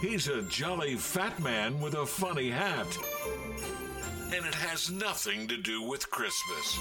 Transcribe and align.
He's 0.00 0.28
a 0.28 0.40
jolly 0.42 0.94
fat 0.96 1.38
man 1.40 1.78
with 1.78 1.92
a 1.92 2.06
funny 2.06 2.48
hat. 2.48 2.86
And 4.34 4.46
it 4.46 4.54
has 4.54 4.90
nothing 4.90 5.46
to 5.48 5.58
do 5.58 5.82
with 5.82 6.10
Christmas. 6.10 6.78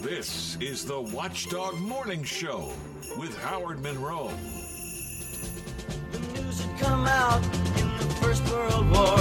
This 0.00 0.56
is 0.60 0.84
the 0.84 1.00
Watchdog 1.00 1.74
Morning 1.80 2.22
Show 2.22 2.72
with 3.16 3.36
Howard 3.38 3.82
Monroe. 3.82 4.30
The 6.12 6.20
news 6.40 6.60
had 6.60 6.78
come 6.78 7.04
out 7.08 7.42
in 7.80 7.88
the 7.98 8.14
First 8.22 8.48
World 8.48 8.88
War. 8.92 9.16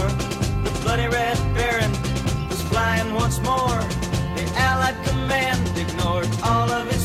The 0.64 0.80
bloody 0.84 1.08
Red 1.08 1.38
Baron 1.56 1.92
was 2.48 2.62
flying 2.62 3.12
once 3.16 3.40
more. 3.40 3.82
The 4.38 4.54
Allied 4.56 5.04
command 5.08 5.76
ignored 5.76 6.30
all 6.44 6.70
of 6.70 6.88
its 6.90 6.97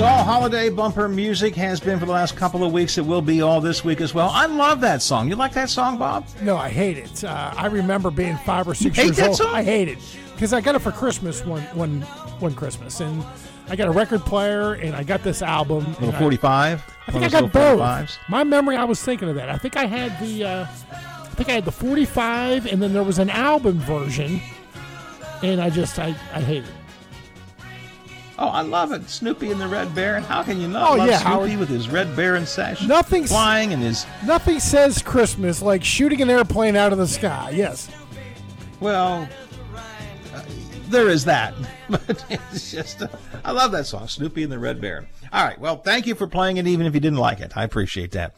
All 0.00 0.24
holiday 0.24 0.70
bumper 0.70 1.08
music, 1.08 1.54
has 1.56 1.78
been 1.78 1.98
for 1.98 2.06
the 2.06 2.12
last 2.12 2.34
couple 2.34 2.64
of 2.64 2.72
weeks. 2.72 2.96
It 2.96 3.04
will 3.04 3.20
be 3.20 3.42
all 3.42 3.60
this 3.60 3.84
week 3.84 4.00
as 4.00 4.14
well. 4.14 4.30
I 4.32 4.46
love 4.46 4.80
that 4.80 5.02
song. 5.02 5.28
You 5.28 5.36
like 5.36 5.52
that 5.52 5.68
song, 5.68 5.98
Bob? 5.98 6.26
No, 6.40 6.56
I 6.56 6.70
hate 6.70 6.96
it. 6.96 7.22
Uh, 7.22 7.52
I 7.54 7.66
remember 7.66 8.10
being 8.10 8.38
five 8.38 8.66
or 8.66 8.74
six 8.74 8.96
hate 8.96 9.04
years 9.06 9.16
that 9.18 9.28
old. 9.28 9.36
song? 9.36 9.54
I 9.54 9.62
hate 9.62 9.88
it 9.88 9.98
because 10.34 10.54
I 10.54 10.62
got 10.62 10.74
it 10.74 10.78
for 10.78 10.90
Christmas 10.90 11.44
one 11.44 11.62
one 11.74 12.00
one 12.40 12.54
Christmas, 12.54 13.00
and 13.00 13.22
I 13.68 13.76
got 13.76 13.88
a 13.88 13.90
record 13.90 14.22
player 14.22 14.72
and 14.72 14.96
I 14.96 15.02
got 15.02 15.22
this 15.22 15.42
album. 15.42 15.84
Little 16.00 16.14
I- 16.14 16.18
45? 16.18 16.82
I 17.06 17.12
think 17.12 17.24
I 17.24 17.28
got 17.28 17.52
both. 17.52 17.78
45s? 17.80 18.18
My 18.30 18.42
memory, 18.42 18.76
I 18.76 18.84
was 18.84 19.02
thinking 19.02 19.28
of 19.28 19.34
that. 19.34 19.50
I 19.50 19.58
think 19.58 19.76
I 19.76 19.84
had 19.84 20.18
the, 20.18 20.44
uh, 20.44 20.66
I 20.92 21.34
think 21.34 21.50
I 21.50 21.52
had 21.52 21.64
the 21.66 21.72
45, 21.72 22.66
and 22.66 22.80
then 22.80 22.94
there 22.94 23.02
was 23.02 23.18
an 23.18 23.28
album 23.28 23.78
version, 23.80 24.40
and 25.42 25.60
I 25.60 25.68
just, 25.68 25.98
I, 25.98 26.08
I 26.32 26.40
hate 26.40 26.64
it. 26.64 26.70
Oh, 28.42 28.48
I 28.48 28.62
love 28.62 28.92
it. 28.92 29.08
Snoopy 29.10 29.50
and 29.50 29.60
the 29.60 29.68
Red 29.68 29.94
Baron. 29.94 30.22
How 30.22 30.42
can 30.42 30.58
you 30.60 30.66
not 30.66 30.90
Oh, 30.92 30.96
love 30.96 31.08
yeah, 31.08 31.18
Snoopy 31.18 31.30
Howard. 31.50 31.58
with 31.58 31.68
his 31.68 31.90
Red 31.90 32.16
Baron 32.16 32.46
sash 32.46 32.82
Nothing's- 32.86 33.28
flying 33.28 33.72
and 33.74 33.82
his 33.82 34.06
Nothing 34.24 34.58
says 34.60 35.02
Christmas 35.02 35.60
like 35.60 35.84
shooting 35.84 36.22
an 36.22 36.30
airplane 36.30 36.74
out 36.74 36.90
of 36.92 36.98
the 36.98 37.06
sky. 37.06 37.50
Yes. 37.54 37.90
Well, 38.80 39.28
uh, 40.34 40.42
there 40.88 41.08
is 41.10 41.26
that, 41.26 41.52
but 41.90 42.24
it's 42.30 42.70
just 42.72 43.02
uh, 43.02 43.08
I 43.44 43.52
love 43.52 43.72
that 43.72 43.84
song, 43.86 44.08
Snoopy 44.08 44.42
and 44.42 44.50
the 44.50 44.58
Red 44.58 44.80
Baron. 44.80 45.06
All 45.32 45.44
right, 45.44 45.58
well, 45.60 45.76
thank 45.76 46.06
you 46.06 46.14
for 46.14 46.26
playing 46.26 46.56
it, 46.56 46.66
even 46.66 46.86
if 46.86 46.94
you 46.94 47.00
didn't 47.00 47.18
like 47.18 47.40
it. 47.40 47.56
I 47.56 47.64
appreciate 47.64 48.12
that. 48.12 48.34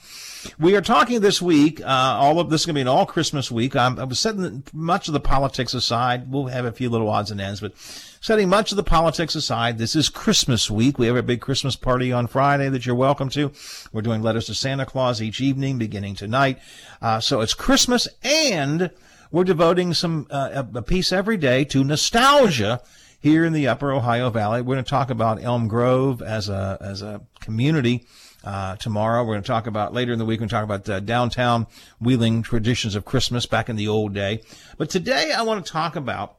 We 0.59 0.77
are 0.77 0.81
talking 0.81 1.21
this 1.21 1.41
week. 1.41 1.81
Uh, 1.81 1.87
all 1.87 2.39
of 2.39 2.51
this 2.51 2.63
is 2.63 2.67
going 2.67 2.75
to 2.75 2.79
be 2.79 2.83
an 2.83 2.89
all 2.89 3.07
Christmas 3.07 3.51
week. 3.51 3.77
I'm, 3.77 3.99
I 3.99 4.05
was 4.05 4.19
setting 4.19 4.63
much 4.73 5.09
of 5.09 5.15
the 5.15 5.21
politics 5.21 5.75
aside. 5.75 6.31
We'll 6.31 6.47
have 6.47 6.65
a 6.65 6.73
few 6.73 6.91
little 6.91 7.09
odds 7.09 7.31
and 7.31 7.41
ends, 7.41 7.61
but 7.61 7.77
setting 8.21 8.49
much 8.49 8.73
of 8.73 8.77
the 8.77 8.83
politics 8.83 9.35
aside, 9.35 9.79
this 9.79 9.95
is 9.95 10.09
Christmas 10.09 10.71
week. 10.71 10.99
We 10.99 11.07
have 11.07 11.17
a 11.17 11.23
big 11.23 11.41
Christmas 11.41 11.77
party 11.77 12.13
on 12.13 12.27
Friday 12.27 12.69
that 12.69 12.87
you're 12.87 12.95
welcome 12.95 13.29
to. 13.31 13.53
We're 13.93 14.03
doing 14.03 14.23
letters 14.23 14.47
to 14.47 14.55
Santa 14.55 14.87
Claus 14.87 15.23
each 15.23 15.41
evening, 15.41 15.79
beginning 15.79 16.15
tonight. 16.15 16.59
Uh, 17.01 17.21
so 17.21 17.41
it's 17.41 17.55
Christmas 17.55 18.09
and 18.23 18.91
we're 19.31 19.45
devoting 19.45 19.95
some 19.95 20.27
uh, 20.31 20.65
a 20.75 20.79
a 20.79 20.83
piece 20.83 21.11
every 21.11 21.37
day 21.37 21.65
to 21.65 21.83
nostalgia 21.83 22.83
here 23.19 23.45
in 23.45 23.53
the 23.53 23.69
Upper 23.69 23.93
Ohio 23.93 24.29
Valley. 24.31 24.61
We're 24.61 24.75
going 24.75 24.85
to 24.85 24.91
talk 24.91 25.09
about 25.09 25.43
Elm 25.43 25.69
Grove 25.69 26.21
as 26.21 26.49
a 26.49 26.77
as 26.81 27.01
a 27.01 27.23
community. 27.41 28.07
Uh, 28.45 28.77
tomorrow, 28.77 29.23
we're 29.23 29.35
going 29.35 29.43
to 29.43 29.47
talk 29.47 29.67
about 29.67 29.95
later 29.95 30.13
in 30.13 30.19
the 30.19 30.25
week. 30.25 30.39
We're 30.41 30.49
going 30.49 30.49
to 30.49 30.55
talk 30.55 30.65
about 30.65 30.89
uh, 30.89 31.01
downtown 31.01 31.67
Wheeling 32.01 32.43
traditions 32.43 32.95
of 32.95 33.05
Christmas 33.05 33.47
back 33.47 33.69
in 33.69 33.77
the 33.77 33.89
old 33.89 34.15
day. 34.15 34.43
But 34.79 34.91
today, 34.91 35.33
I 35.37 35.43
want 35.43 35.65
to 35.65 35.73
talk 35.73 35.97
about 35.97 36.37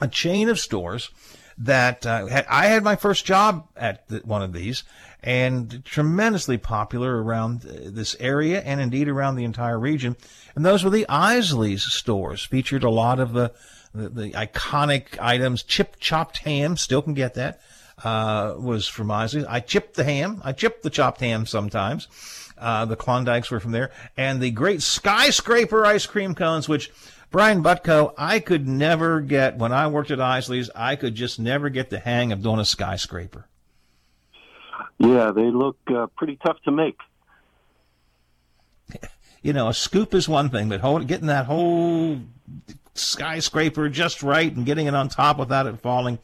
a 0.00 0.08
chain 0.08 0.48
of 0.48 0.60
stores 0.60 1.10
that 1.58 2.06
uh, 2.06 2.26
had, 2.26 2.46
I 2.48 2.66
had 2.66 2.84
my 2.84 2.96
first 2.96 3.24
job 3.24 3.66
at 3.76 4.06
the, 4.08 4.18
one 4.18 4.42
of 4.42 4.52
these, 4.52 4.84
and 5.22 5.84
tremendously 5.84 6.58
popular 6.58 7.22
around 7.22 7.64
uh, 7.66 7.90
this 7.90 8.14
area 8.20 8.60
and 8.60 8.80
indeed 8.80 9.08
around 9.08 9.36
the 9.36 9.44
entire 9.44 9.78
region. 9.78 10.16
And 10.54 10.64
those 10.64 10.84
were 10.84 10.90
the 10.90 11.06
Isaly's 11.08 11.84
stores. 11.84 12.44
Featured 12.44 12.84
a 12.84 12.90
lot 12.90 13.18
of 13.18 13.32
the 13.32 13.52
the, 13.96 14.08
the 14.08 14.30
iconic 14.32 15.18
items. 15.18 15.62
Chip 15.62 15.96
chopped 15.98 16.38
ham, 16.38 16.76
still 16.76 17.02
can 17.02 17.14
get 17.14 17.34
that. 17.34 17.60
Uh, 18.04 18.54
was 18.58 18.86
from 18.86 19.10
Isaly's. 19.10 19.46
I 19.46 19.60
chipped 19.60 19.94
the 19.94 20.04
ham. 20.04 20.42
I 20.44 20.52
chipped 20.52 20.82
the 20.82 20.90
chopped 20.90 21.20
ham 21.20 21.46
sometimes. 21.46 22.08
Uh, 22.58 22.84
the 22.84 22.96
Klondikes 22.96 23.50
were 23.50 23.58
from 23.58 23.72
there, 23.72 23.90
and 24.18 24.40
the 24.40 24.50
great 24.50 24.82
skyscraper 24.82 25.84
ice 25.84 26.04
cream 26.04 26.34
cones, 26.34 26.68
which 26.68 26.90
Brian 27.30 27.62
Butko, 27.62 28.14
I 28.16 28.40
could 28.40 28.66
never 28.66 29.20
get 29.20 29.56
when 29.58 29.72
I 29.72 29.88
worked 29.88 30.10
at 30.10 30.20
Isaly's. 30.20 30.70
I 30.74 30.96
could 30.96 31.14
just 31.14 31.38
never 31.38 31.68
get 31.68 31.90
the 31.90 31.98
hang 31.98 32.32
of 32.32 32.42
doing 32.42 32.58
a 32.58 32.64
skyscraper. 32.64 33.46
Yeah, 34.98 35.32
they 35.32 35.50
look 35.50 35.76
uh, 35.88 36.06
pretty 36.16 36.36
tough 36.36 36.60
to 36.64 36.70
make. 36.70 36.98
You 39.42 39.52
know, 39.52 39.68
a 39.68 39.74
scoop 39.74 40.12
is 40.12 40.28
one 40.28 40.50
thing, 40.50 40.68
but 40.68 40.80
hold, 40.80 41.06
getting 41.06 41.28
that 41.28 41.46
whole 41.46 42.18
skyscraper 42.94 43.88
just 43.88 44.24
right 44.24 44.52
and 44.52 44.66
getting 44.66 44.88
it 44.88 44.94
on 44.94 45.08
top 45.08 45.38
without 45.38 45.66
it 45.66 45.78
falling, 45.78 46.18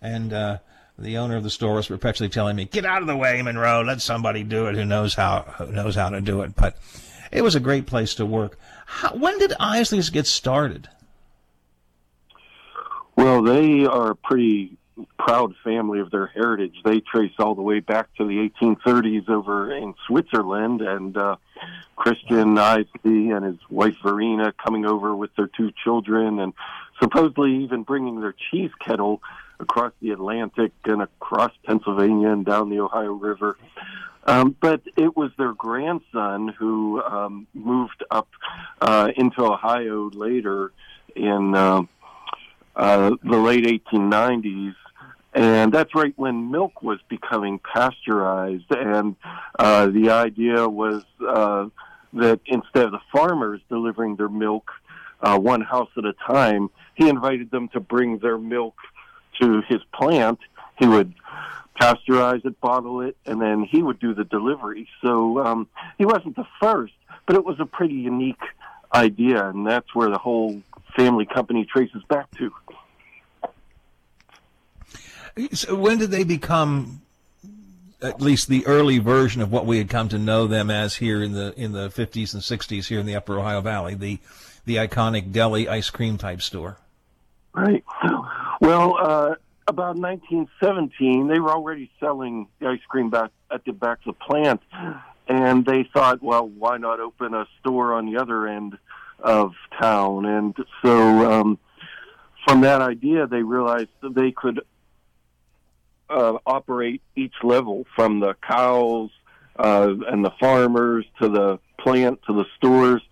and 0.00 0.32
uh, 0.32 0.58
the 1.00 1.18
owner 1.18 1.36
of 1.36 1.42
the 1.42 1.50
store 1.50 1.74
was 1.74 1.88
perpetually 1.88 2.28
telling 2.28 2.56
me, 2.56 2.66
"Get 2.66 2.84
out 2.84 3.02
of 3.02 3.08
the 3.08 3.16
way, 3.16 3.40
Monroe. 3.42 3.82
Let 3.82 4.00
somebody 4.00 4.42
do 4.42 4.66
it 4.66 4.74
who 4.74 4.84
knows 4.84 5.14
how 5.14 5.42
who 5.58 5.72
knows 5.72 5.94
how 5.94 6.10
to 6.10 6.20
do 6.20 6.42
it." 6.42 6.54
But 6.54 6.76
it 7.32 7.42
was 7.42 7.54
a 7.54 7.60
great 7.60 7.86
place 7.86 8.14
to 8.16 8.26
work. 8.26 8.58
How, 8.86 9.14
when 9.14 9.38
did 9.38 9.52
Isaly's 9.60 10.10
get 10.10 10.26
started? 10.26 10.88
Well, 13.16 13.42
they 13.42 13.84
are 13.84 14.12
a 14.12 14.16
pretty 14.16 14.76
proud 15.18 15.54
family 15.62 16.00
of 16.00 16.10
their 16.10 16.26
heritage. 16.26 16.74
They 16.84 17.00
trace 17.00 17.32
all 17.38 17.54
the 17.54 17.62
way 17.62 17.80
back 17.80 18.14
to 18.16 18.26
the 18.26 18.50
1830s 18.60 19.28
over 19.28 19.72
in 19.74 19.94
Switzerland, 20.06 20.80
and 20.82 21.16
uh, 21.16 21.36
Christian 21.96 22.54
Isaly 22.56 23.34
and 23.34 23.44
his 23.44 23.58
wife 23.68 23.94
Verena 24.02 24.52
coming 24.64 24.86
over 24.86 25.14
with 25.14 25.34
their 25.36 25.48
two 25.48 25.70
children, 25.84 26.40
and 26.40 26.52
supposedly 27.00 27.62
even 27.64 27.82
bringing 27.82 28.20
their 28.20 28.34
cheese 28.50 28.70
kettle 28.84 29.22
across 29.60 29.92
the 30.00 30.10
Atlantic 30.10 30.72
and 30.84 31.02
across 31.02 31.52
Pennsylvania 31.64 32.30
and 32.30 32.44
down 32.44 32.70
the 32.70 32.80
Ohio 32.80 33.12
River. 33.12 33.56
Um, 34.24 34.54
but 34.60 34.82
it 34.96 35.16
was 35.16 35.30
their 35.38 35.54
grandson 35.54 36.48
who 36.48 37.02
um, 37.02 37.46
moved 37.54 38.04
up 38.10 38.28
uh, 38.80 39.10
into 39.16 39.42
Ohio 39.42 40.10
later 40.10 40.72
in 41.16 41.54
uh, 41.54 41.82
uh, 42.76 43.10
the 43.22 43.36
late 43.36 43.64
1890s. 43.64 44.74
And 45.32 45.72
that's 45.72 45.94
right 45.94 46.12
when 46.16 46.50
milk 46.50 46.82
was 46.82 46.98
becoming 47.08 47.60
pasteurized. 47.60 48.70
And 48.70 49.16
uh, 49.58 49.86
the 49.86 50.10
idea 50.10 50.68
was 50.68 51.04
uh, 51.26 51.66
that 52.14 52.40
instead 52.46 52.86
of 52.86 52.92
the 52.92 53.00
farmers 53.12 53.60
delivering 53.68 54.16
their 54.16 54.28
milk 54.28 54.70
uh, 55.22 55.38
one 55.38 55.60
house 55.60 55.90
at 55.96 56.04
a 56.04 56.14
time, 56.26 56.68
he 56.94 57.08
invited 57.08 57.50
them 57.50 57.68
to 57.68 57.80
bring 57.80 58.18
their 58.18 58.38
milk 58.38 58.74
to 59.40 59.62
his 59.68 59.80
plant. 59.92 60.38
He 60.78 60.86
would 60.86 61.14
pasteurize 61.80 62.44
it, 62.44 62.60
bottle 62.60 63.00
it, 63.00 63.16
and 63.26 63.40
then 63.40 63.62
he 63.62 63.82
would 63.82 63.98
do 63.98 64.14
the 64.14 64.24
delivery. 64.24 64.88
So 65.02 65.44
um, 65.44 65.68
he 65.98 66.04
wasn't 66.04 66.36
the 66.36 66.46
first, 66.60 66.92
but 67.26 67.36
it 67.36 67.44
was 67.44 67.58
a 67.58 67.66
pretty 67.66 67.94
unique 67.94 68.42
idea, 68.94 69.48
and 69.48 69.66
that's 69.66 69.94
where 69.94 70.10
the 70.10 70.18
whole 70.18 70.62
family 70.96 71.26
company 71.26 71.64
traces 71.64 72.02
back 72.08 72.26
to. 72.32 72.52
So 75.52 75.74
when 75.74 75.98
did 75.98 76.10
they 76.10 76.24
become 76.24 77.02
at 78.02 78.20
least 78.20 78.48
the 78.48 78.66
early 78.66 78.98
version 78.98 79.42
of 79.42 79.52
what 79.52 79.66
we 79.66 79.78
had 79.78 79.88
come 79.88 80.08
to 80.08 80.18
know 80.18 80.46
them 80.46 80.70
as 80.70 80.96
here 80.96 81.22
in 81.22 81.32
the 81.32 81.54
in 81.56 81.72
the 81.72 81.88
50s 81.88 82.34
and 82.34 82.42
60s 82.42 82.88
here 82.88 82.98
in 82.98 83.06
the 83.06 83.14
Upper 83.14 83.38
Ohio 83.38 83.60
Valley, 83.60 83.94
the 83.94 84.18
the 84.64 84.76
iconic 84.76 85.32
deli 85.32 85.68
ice 85.68 85.90
cream 85.90 86.18
type 86.18 86.42
store? 86.42 86.78
Right. 87.52 87.84
Well, 88.60 88.96
uh, 89.00 89.34
about 89.66 89.96
1917, 89.96 91.28
they 91.28 91.40
were 91.40 91.50
already 91.50 91.90
selling 91.98 92.46
ice 92.60 92.80
cream 92.88 93.08
back 93.08 93.30
at 93.50 93.64
the 93.64 93.72
back 93.72 94.00
of 94.06 94.14
the 94.18 94.24
plant, 94.24 94.60
and 95.26 95.64
they 95.64 95.88
thought, 95.94 96.22
well, 96.22 96.46
why 96.46 96.76
not 96.76 97.00
open 97.00 97.32
a 97.32 97.46
store 97.60 97.94
on 97.94 98.04
the 98.04 98.20
other 98.20 98.46
end 98.46 98.76
of 99.18 99.54
town? 99.80 100.26
And 100.26 100.54
so, 100.82 101.32
um, 101.32 101.58
from 102.46 102.60
that 102.60 102.82
idea, 102.82 103.26
they 103.26 103.42
realized 103.42 103.90
that 104.02 104.14
they 104.14 104.30
could 104.30 104.60
uh, 106.10 106.38
operate 106.44 107.00
each 107.16 107.34
level 107.42 107.86
from 107.96 108.20
the 108.20 108.34
cows 108.46 109.10
uh, 109.58 109.94
and 110.08 110.24
the 110.24 110.32
farmers 110.38 111.06
to 111.22 111.28
the 111.28 111.58
plant 111.78 112.20
to 112.26 112.34
the 112.34 112.44
stores. 112.56 113.02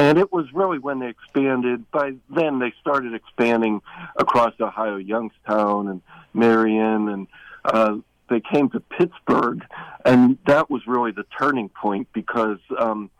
And 0.00 0.16
it 0.16 0.32
was 0.32 0.46
really 0.54 0.78
when 0.78 0.98
they 0.98 1.08
expanded. 1.08 1.90
By 1.90 2.14
then, 2.34 2.58
they 2.58 2.72
started 2.80 3.12
expanding 3.12 3.82
across 4.16 4.54
Ohio, 4.58 4.96
Youngstown 4.96 5.88
and 5.88 6.00
Marion, 6.32 7.10
and 7.10 7.26
uh, 7.66 7.96
they 8.30 8.40
came 8.40 8.70
to 8.70 8.80
Pittsburgh, 8.80 9.62
and 10.06 10.38
that 10.46 10.70
was 10.70 10.86
really 10.86 11.10
the 11.10 11.26
turning 11.38 11.68
point 11.68 12.08
because 12.14 12.60
um, 12.78 13.10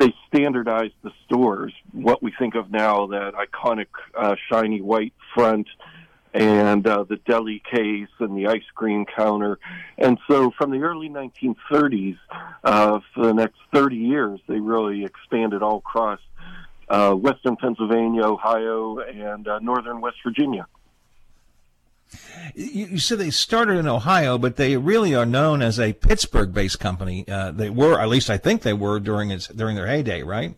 they 0.00 0.14
standardized 0.28 0.94
the 1.02 1.10
stores. 1.26 1.74
What 1.92 2.22
we 2.22 2.32
think 2.38 2.54
of 2.54 2.70
now, 2.70 3.08
that 3.08 3.34
iconic 3.34 3.88
uh, 4.16 4.36
shiny 4.50 4.80
white 4.80 5.12
front 5.34 5.68
and 6.34 6.86
uh, 6.86 7.04
the 7.04 7.16
deli 7.16 7.62
case 7.70 8.08
and 8.18 8.36
the 8.36 8.46
ice 8.46 8.62
cream 8.74 9.04
counter. 9.04 9.58
And 9.98 10.18
so 10.28 10.50
from 10.50 10.70
the 10.70 10.78
early 10.78 11.08
1930s, 11.08 12.18
uh, 12.64 13.00
for 13.14 13.26
the 13.26 13.34
next 13.34 13.58
30 13.72 13.96
years, 13.96 14.40
they 14.46 14.58
really 14.58 15.04
expanded 15.04 15.62
all 15.62 15.78
across 15.78 16.20
uh, 16.88 17.14
western 17.14 17.56
Pennsylvania, 17.56 18.22
Ohio, 18.22 18.98
and 18.98 19.46
uh, 19.46 19.58
northern 19.60 20.00
West 20.00 20.18
Virginia. 20.24 20.66
You, 22.54 22.86
you 22.86 22.98
said 22.98 23.18
they 23.18 23.30
started 23.30 23.78
in 23.78 23.88
Ohio, 23.88 24.36
but 24.36 24.56
they 24.56 24.76
really 24.76 25.14
are 25.14 25.24
known 25.24 25.62
as 25.62 25.80
a 25.80 25.92
Pittsburgh-based 25.94 26.78
company. 26.78 27.24
Uh, 27.26 27.50
they 27.50 27.70
were, 27.70 27.98
at 27.98 28.08
least 28.08 28.28
I 28.28 28.36
think 28.36 28.62
they 28.62 28.74
were 28.74 29.00
during 29.00 29.30
its 29.30 29.48
during 29.48 29.76
their 29.76 29.86
heyday, 29.86 30.22
right? 30.22 30.54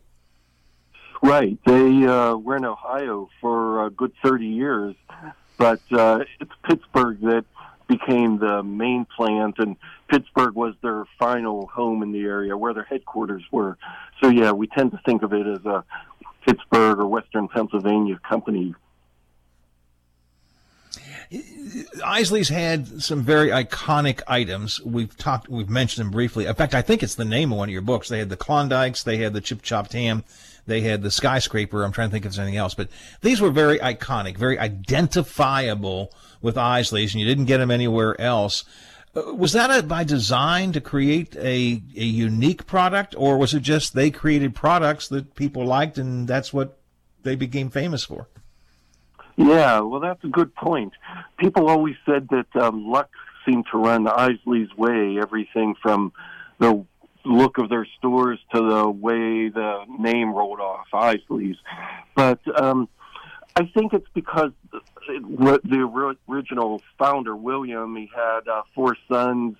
Right. 1.23 1.57
They 1.65 2.05
uh, 2.05 2.35
were 2.37 2.57
in 2.57 2.65
Ohio 2.65 3.29
for 3.41 3.87
a 3.87 3.91
good 3.91 4.13
30 4.23 4.47
years, 4.47 4.95
but 5.57 5.81
uh, 5.93 6.25
it's 6.41 6.53
Pittsburgh 6.65 7.21
that 7.23 7.45
became 7.87 8.39
the 8.39 8.63
main 8.63 9.07
plant, 9.17 9.57
and 9.59 9.77
Pittsburgh 10.09 10.55
was 10.55 10.75
their 10.83 11.05
final 11.19 11.67
home 11.67 12.03
in 12.03 12.13
the 12.13 12.23
area 12.23 12.57
where 12.57 12.75
their 12.75 12.85
headquarters 12.85 13.43
were. 13.51 13.77
So, 14.23 14.29
yeah, 14.29 14.53
we 14.53 14.67
tend 14.67 14.93
to 14.93 15.01
think 15.05 15.23
of 15.23 15.33
it 15.33 15.47
as 15.47 15.65
a 15.67 15.85
Pittsburgh 16.47 16.99
or 16.99 17.07
Western 17.07 17.49
Pennsylvania 17.49 18.19
company. 18.29 18.75
Isaly's 22.07 22.49
had 22.49 23.03
some 23.03 23.23
very 23.23 23.49
iconic 23.49 24.21
items. 24.27 24.81
We've 24.83 25.17
talked, 25.17 25.49
we've 25.49 25.71
mentioned 25.71 26.05
them 26.05 26.13
briefly. 26.13 26.47
In 26.47 26.55
fact, 26.55 26.75
I 26.75 26.83
think 26.83 27.03
it's 27.03 27.15
the 27.15 27.25
name 27.25 27.51
of 27.53 27.59
one 27.59 27.69
of 27.69 27.73
your 27.73 27.83
books. 27.83 28.09
They 28.09 28.19
had 28.19 28.29
the 28.29 28.37
Klondikes, 28.37 29.03
they 29.03 29.17
had 29.17 29.33
the 29.33 29.41
chip 29.41 29.63
chopped 29.63 29.95
ham, 29.95 30.23
they 30.67 30.81
had 30.81 31.03
the 31.03 31.11
skyscraper. 31.11 31.85
I'm 31.85 31.93
trying 31.93 32.09
to 32.09 32.13
think 32.13 32.25
if 32.25 32.33
there's 32.33 32.39
anything 32.39 32.59
else, 32.59 32.75
but 32.75 32.89
these 33.21 33.41
were 33.41 33.51
very 33.51 33.79
iconic, 33.79 34.37
very 34.37 34.59
identifiable 34.59 36.13
with 36.41 36.57
Isaly's, 36.57 37.15
and 37.15 37.21
you 37.21 37.27
didn't 37.27 37.47
get 37.47 37.59
them 37.59 37.71
anywhere 37.71 38.21
else. 38.21 38.65
Uh, 39.17 39.35
was 39.35 39.53
that 39.53 39.71
a, 39.71 39.83
by 39.83 40.05
design 40.05 40.73
to 40.73 40.81
create 40.81 41.37
a, 41.37 41.83
a 41.97 42.05
unique 42.05 42.67
product, 42.67 43.15
or 43.17 43.39
was 43.39 43.55
it 43.55 43.61
just 43.61 43.95
they 43.95 44.11
created 44.11 44.55
products 44.55 45.09
that 45.09 45.35
people 45.35 45.65
liked 45.65 45.99
and 45.99 46.27
that's 46.27 46.53
what 46.53 46.79
they 47.23 47.35
became 47.35 47.71
famous 47.71 48.05
for? 48.05 48.29
Yeah, 49.37 49.81
well, 49.81 50.01
that's 50.01 50.23
a 50.23 50.29
good 50.29 50.55
point. 50.55 50.93
People 51.39 51.69
always 51.69 51.97
said 52.07 52.29
that 52.29 52.63
um, 52.63 52.87
luck 52.89 53.11
seemed 53.45 53.67
to 53.73 53.79
run 53.79 54.07
Isaly's 54.07 54.75
way. 54.77 55.19
Everything 55.21 55.75
from 55.83 56.13
the 56.59 56.85
look 57.25 57.59
of 57.59 57.69
their 57.69 57.87
stores 57.99 58.39
to 58.55 58.61
the 58.61 58.89
way 58.89 59.49
the 59.49 59.85
name 59.99 60.33
rolled 60.33 60.61
off, 60.61 60.87
Isaly's. 60.95 61.57
But 62.15 62.41
um, 62.61 62.89
I 63.57 63.67
think 63.67 63.93
it's 63.93 64.09
because 64.15 64.51
the 65.07 66.17
original 66.29 66.83
founder, 66.99 67.37
William, 67.37 67.97
he 67.97 68.11
had 68.15 68.49
uh, 68.49 68.63
four 68.75 68.97
sons 69.09 69.57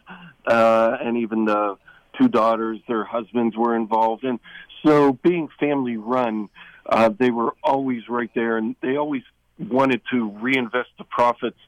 uh, 0.47 0.97
and 1.01 1.19
even 1.19 1.45
the 1.45 1.77
two 2.19 2.29
daughters, 2.29 2.81
their 2.89 3.05
husbands 3.05 3.57
were 3.57 3.75
involved. 3.77 4.25
And 4.25 4.39
so 4.85 5.13
being 5.13 5.49
family 5.59 5.97
run, 5.97 6.49
uh, 6.87 7.11
they 7.17 7.31
were 7.31 7.55
always 7.63 8.09
right 8.09 8.31
there 8.35 8.57
and 8.57 8.77
they 8.83 8.97
always 8.97 9.23
wanted 9.59 10.03
to 10.13 10.31
reinvest 10.31 10.91
the 10.99 11.05
profits, 11.05 11.59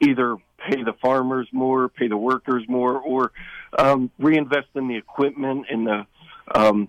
either 0.00 0.36
pay 0.58 0.82
the 0.82 0.94
farmers 1.02 1.46
more, 1.52 1.88
pay 1.88 2.08
the 2.08 2.16
workers 2.16 2.64
more, 2.68 2.98
or 2.98 3.32
um, 3.78 4.10
reinvest 4.18 4.68
in 4.74 4.88
the 4.88 4.96
equipment 4.96 5.66
and 5.70 5.86
the 5.86 6.06
um, 6.54 6.88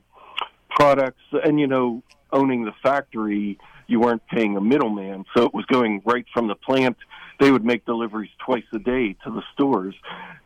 products. 0.70 1.24
And 1.32 1.60
you 1.60 1.68
know, 1.68 2.04
owning 2.32 2.66
the 2.66 2.74
factory, 2.84 3.58
you 3.88 4.00
weren't 4.00 4.26
paying 4.28 4.58
a 4.58 4.62
middleman, 4.62 5.26
so 5.36 5.46
it 5.46 5.54
was 5.54 5.66
going 5.66 6.02
right 6.06 6.26
from 6.34 6.48
the 6.48 6.56
plant. 6.56 6.98
They 7.40 7.52
would 7.52 7.66
make 7.66 7.86
deliveries 7.86 8.32
twice 8.40 8.64
a 8.74 8.80
day 8.80 9.14
to 9.24 9.32
the 9.32 9.44
stores, 9.54 9.96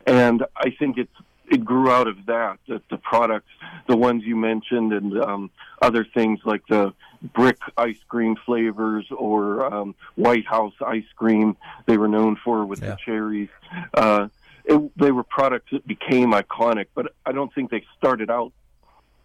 and 0.06 0.44
I 0.56 0.70
think 0.78 0.98
it's 0.98 1.12
it 1.50 1.64
grew 1.64 1.90
out 1.90 2.06
of 2.06 2.26
that. 2.26 2.58
That 2.68 2.88
the 2.88 2.96
products, 2.96 3.50
the 3.88 3.96
ones 3.96 4.24
you 4.24 4.36
mentioned, 4.36 4.92
and 4.92 5.20
um, 5.20 5.50
other 5.82 6.04
things 6.04 6.40
like 6.44 6.66
the 6.68 6.94
brick 7.34 7.58
ice 7.76 7.98
cream 8.08 8.36
flavors 8.46 9.06
or 9.10 9.64
um, 9.72 9.94
White 10.14 10.46
House 10.46 10.72
ice 10.84 11.04
cream, 11.16 11.56
they 11.86 11.98
were 11.98 12.08
known 12.08 12.36
for 12.42 12.64
with 12.64 12.82
yeah. 12.82 12.90
the 12.90 12.96
cherries. 13.04 13.48
Uh, 13.92 14.28
it, 14.70 14.98
they 14.98 15.10
were 15.10 15.24
products 15.24 15.70
that 15.72 15.86
became 15.86 16.32
iconic, 16.32 16.86
but 16.94 17.12
I 17.26 17.32
don't 17.32 17.52
think 17.54 17.70
they 17.70 17.84
started 17.98 18.30
out 18.30 18.52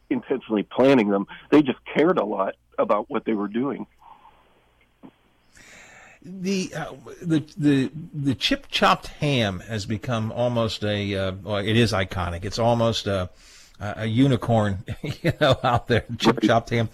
intentionally 0.09 0.63
planning 0.63 1.09
them. 1.09 1.27
They 1.51 1.62
just 1.62 1.80
cared 1.86 2.18
a 2.18 2.25
lot 2.25 2.56
about 2.77 3.09
what 3.09 3.25
they 3.25 3.33
were 3.33 3.47
doing 3.47 3.88
the 6.25 6.74
uh, 6.75 6.92
the 7.21 7.44
the 7.56 7.92
the 8.13 8.33
chip 8.33 8.68
chopped 8.69 9.07
ham 9.07 9.59
has 9.68 9.86
become 9.86 10.31
almost 10.31 10.83
a 10.83 11.15
uh, 11.15 11.31
well, 11.44 11.57
it 11.57 11.77
is 11.77 11.94
iconic. 11.94 12.44
It's 12.44 12.57
almost 12.57 13.06
a 13.06 13.30
a 13.80 14.06
unicorn, 14.06 14.83
you 15.01 15.33
know, 15.42 15.57
out 15.63 15.88
there, 15.88 16.06
chip 16.18 16.42
chopped 16.42 16.69
ham. 16.69 16.89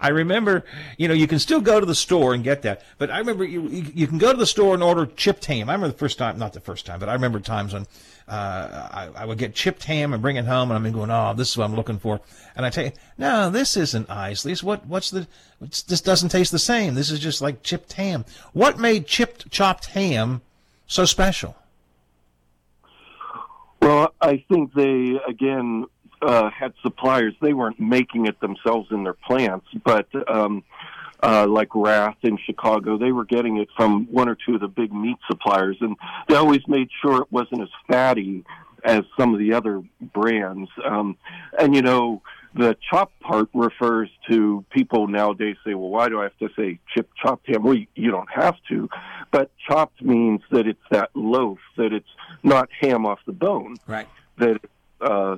I 0.00 0.08
remember, 0.08 0.64
you 0.96 1.08
know, 1.08 1.14
you 1.14 1.26
can 1.26 1.38
still 1.38 1.60
go 1.60 1.80
to 1.80 1.86
the 1.86 1.94
store 1.94 2.34
and 2.34 2.44
get 2.44 2.62
that, 2.62 2.82
but 2.98 3.10
I 3.10 3.18
remember 3.18 3.44
you 3.44 3.66
you 3.68 4.06
can 4.06 4.18
go 4.18 4.30
to 4.30 4.38
the 4.38 4.46
store 4.46 4.74
and 4.74 4.82
order 4.82 5.06
chipped 5.06 5.44
ham. 5.46 5.68
I 5.68 5.72
remember 5.72 5.92
the 5.92 5.98
first 5.98 6.18
time, 6.18 6.38
not 6.38 6.52
the 6.52 6.60
first 6.60 6.86
time, 6.86 7.00
but 7.00 7.08
I 7.08 7.14
remember 7.14 7.40
times 7.40 7.72
when 7.72 7.86
uh, 8.28 8.88
I, 8.92 9.08
I, 9.16 9.24
would 9.24 9.38
get 9.38 9.56
chipped 9.56 9.82
ham 9.84 10.12
and 10.12 10.22
bring 10.22 10.36
it 10.36 10.44
home, 10.44 10.70
and 10.70 10.86
I'm 10.86 10.92
going, 10.92 11.10
oh, 11.10 11.34
this 11.34 11.50
is 11.50 11.56
what 11.56 11.64
I'm 11.64 11.74
looking 11.74 11.98
for. 11.98 12.20
And 12.54 12.64
I 12.64 12.70
tell 12.70 12.84
you, 12.84 12.92
no, 13.18 13.50
this 13.50 13.76
isn't 13.76 14.08
Isaly's. 14.08 14.62
What 14.62 14.86
what's 14.86 15.10
the? 15.10 15.26
This 15.60 16.00
doesn't 16.00 16.28
taste 16.28 16.52
the 16.52 16.58
same. 16.60 16.94
This 16.94 17.10
is 17.10 17.18
just 17.18 17.42
like 17.42 17.64
chipped 17.64 17.94
ham. 17.94 18.24
What 18.52 18.78
made 18.78 19.06
chipped 19.06 19.50
chopped 19.50 19.86
ham 19.86 20.42
so 20.86 21.04
special? 21.04 21.56
Well, 23.82 24.14
I 24.20 24.44
think 24.48 24.74
they 24.74 25.18
again 25.26 25.86
uh, 26.22 26.50
had 26.50 26.72
suppliers. 26.82 27.34
They 27.40 27.52
weren't 27.52 27.80
making 27.80 28.26
it 28.26 28.40
themselves 28.40 28.88
in 28.90 29.04
their 29.04 29.14
plants, 29.14 29.66
but 29.84 30.06
um, 30.28 30.62
uh, 31.22 31.46
like 31.48 31.68
Rath 31.74 32.16
in 32.22 32.38
Chicago, 32.38 32.98
they 32.98 33.12
were 33.12 33.24
getting 33.24 33.58
it 33.58 33.68
from 33.76 34.06
one 34.06 34.28
or 34.28 34.36
two 34.36 34.54
of 34.54 34.60
the 34.60 34.68
big 34.68 34.92
meat 34.92 35.18
suppliers, 35.26 35.76
and 35.80 35.96
they 36.28 36.34
always 36.34 36.66
made 36.66 36.88
sure 37.02 37.22
it 37.22 37.32
wasn't 37.32 37.62
as 37.62 37.68
fatty 37.88 38.44
as 38.84 39.02
some 39.18 39.34
of 39.34 39.38
the 39.38 39.52
other 39.52 39.82
brands. 40.00 40.70
Um, 40.84 41.16
and 41.58 41.74
you 41.74 41.82
know, 41.82 42.22
the 42.54 42.76
chop 42.90 43.12
part 43.20 43.48
refers 43.54 44.08
to 44.30 44.64
people 44.70 45.06
nowadays 45.06 45.56
say, 45.64 45.74
well, 45.74 45.90
why 45.90 46.08
do 46.08 46.20
I 46.20 46.24
have 46.24 46.38
to 46.38 46.48
say 46.56 46.78
chip 46.94 47.08
chopped 47.22 47.46
ham? 47.48 47.62
Well, 47.62 47.76
you 47.94 48.10
don't 48.10 48.30
have 48.30 48.56
to, 48.70 48.88
but 49.30 49.50
chopped 49.68 50.02
means 50.02 50.40
that 50.50 50.66
it's 50.66 50.80
that 50.90 51.10
loaf, 51.14 51.58
that 51.76 51.92
it's 51.92 52.08
not 52.42 52.68
ham 52.80 53.06
off 53.06 53.20
the 53.26 53.32
bone, 53.32 53.76
right? 53.86 54.08
That 54.38 54.60
uh, 55.00 55.36